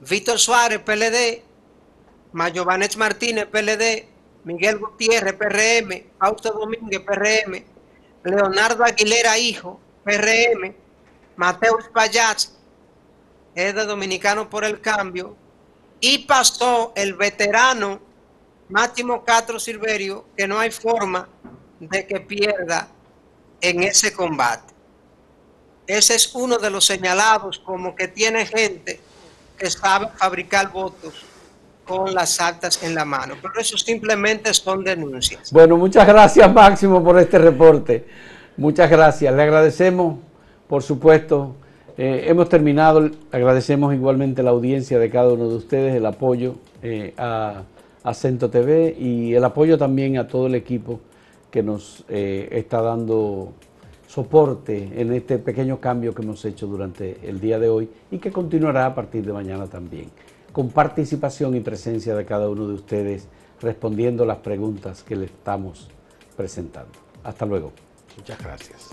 Víctor 0.00 0.38
Suárez, 0.38 0.80
PLD, 0.80 1.42
Mayovanet 2.32 2.96
Martínez, 2.96 3.46
PLD, 3.46 4.08
Miguel 4.44 4.78
Gutiérrez, 4.78 5.34
PRM, 5.34 6.04
Fausto 6.18 6.52
Domínguez, 6.52 7.00
PRM, 7.00 7.64
Leonardo 8.24 8.84
Aguilera, 8.84 9.38
hijo, 9.38 9.80
PRM, 10.04 10.74
Mateo 11.36 11.78
Payat, 11.92 12.40
es 13.54 13.74
de 13.74 13.84
Dominicano 13.84 14.48
por 14.48 14.64
el 14.64 14.80
Cambio, 14.80 15.36
y 16.00 16.18
pasó 16.18 16.92
el 16.96 17.14
veterano 17.14 18.00
Máximo 18.68 19.24
Castro 19.24 19.60
Silverio, 19.60 20.26
que 20.36 20.48
no 20.48 20.58
hay 20.58 20.70
forma 20.70 21.28
de 21.78 22.06
que 22.06 22.20
pierda 22.20 22.88
en 23.60 23.82
ese 23.82 24.12
combate. 24.12 24.72
Ese 25.86 26.14
es 26.14 26.34
uno 26.34 26.58
de 26.58 26.70
los 26.70 26.86
señalados 26.86 27.58
como 27.58 27.94
que 27.94 28.08
tiene 28.08 28.46
gente 28.46 29.00
que 29.58 29.70
sabe 29.70 30.08
fabricar 30.16 30.72
votos 30.72 31.26
con 31.86 32.14
las 32.14 32.40
actas 32.40 32.82
en 32.82 32.94
la 32.94 33.04
mano. 33.04 33.34
Pero 33.40 33.54
eso 33.58 33.76
simplemente 33.76 34.52
son 34.54 34.84
denuncias. 34.84 35.50
Bueno, 35.52 35.76
muchas 35.76 36.06
gracias 36.06 36.52
Máximo 36.52 37.02
por 37.02 37.18
este 37.18 37.38
reporte. 37.38 38.06
Muchas 38.56 38.90
gracias. 38.90 39.34
Le 39.34 39.42
agradecemos, 39.42 40.18
por 40.68 40.82
supuesto. 40.82 41.56
Eh, 41.96 42.24
hemos 42.28 42.48
terminado. 42.48 43.10
Agradecemos 43.30 43.94
igualmente 43.94 44.42
la 44.42 44.50
audiencia 44.50 44.98
de 44.98 45.10
cada 45.10 45.32
uno 45.32 45.48
de 45.48 45.56
ustedes, 45.56 45.94
el 45.94 46.06
apoyo 46.06 46.56
eh, 46.82 47.14
a, 47.16 47.62
Acento 48.04 48.50
TV 48.50 48.96
y 48.98 49.34
el 49.34 49.44
apoyo 49.44 49.78
también 49.78 50.18
a 50.18 50.26
todo 50.26 50.48
el 50.48 50.56
equipo 50.56 50.98
que 51.52 51.62
nos 51.62 52.04
eh, 52.08 52.48
está 52.50 52.82
dando 52.82 53.52
soporte 54.08 54.90
en 54.96 55.12
este 55.12 55.38
pequeño 55.38 55.78
cambio 55.78 56.12
que 56.12 56.22
hemos 56.22 56.44
hecho 56.44 56.66
durante 56.66 57.18
el 57.22 57.40
día 57.40 57.60
de 57.60 57.68
hoy 57.68 57.88
y 58.10 58.18
que 58.18 58.32
continuará 58.32 58.86
a 58.86 58.94
partir 58.94 59.24
de 59.24 59.32
mañana 59.32 59.68
también 59.68 60.10
con 60.52 60.70
participación 60.70 61.56
y 61.56 61.60
presencia 61.60 62.14
de 62.14 62.24
cada 62.24 62.48
uno 62.48 62.68
de 62.68 62.74
ustedes 62.74 63.28
respondiendo 63.60 64.24
las 64.24 64.38
preguntas 64.38 65.02
que 65.02 65.16
le 65.16 65.26
estamos 65.26 65.88
presentando. 66.36 66.92
Hasta 67.24 67.46
luego. 67.46 67.72
Muchas 68.16 68.38
gracias. 68.42 68.90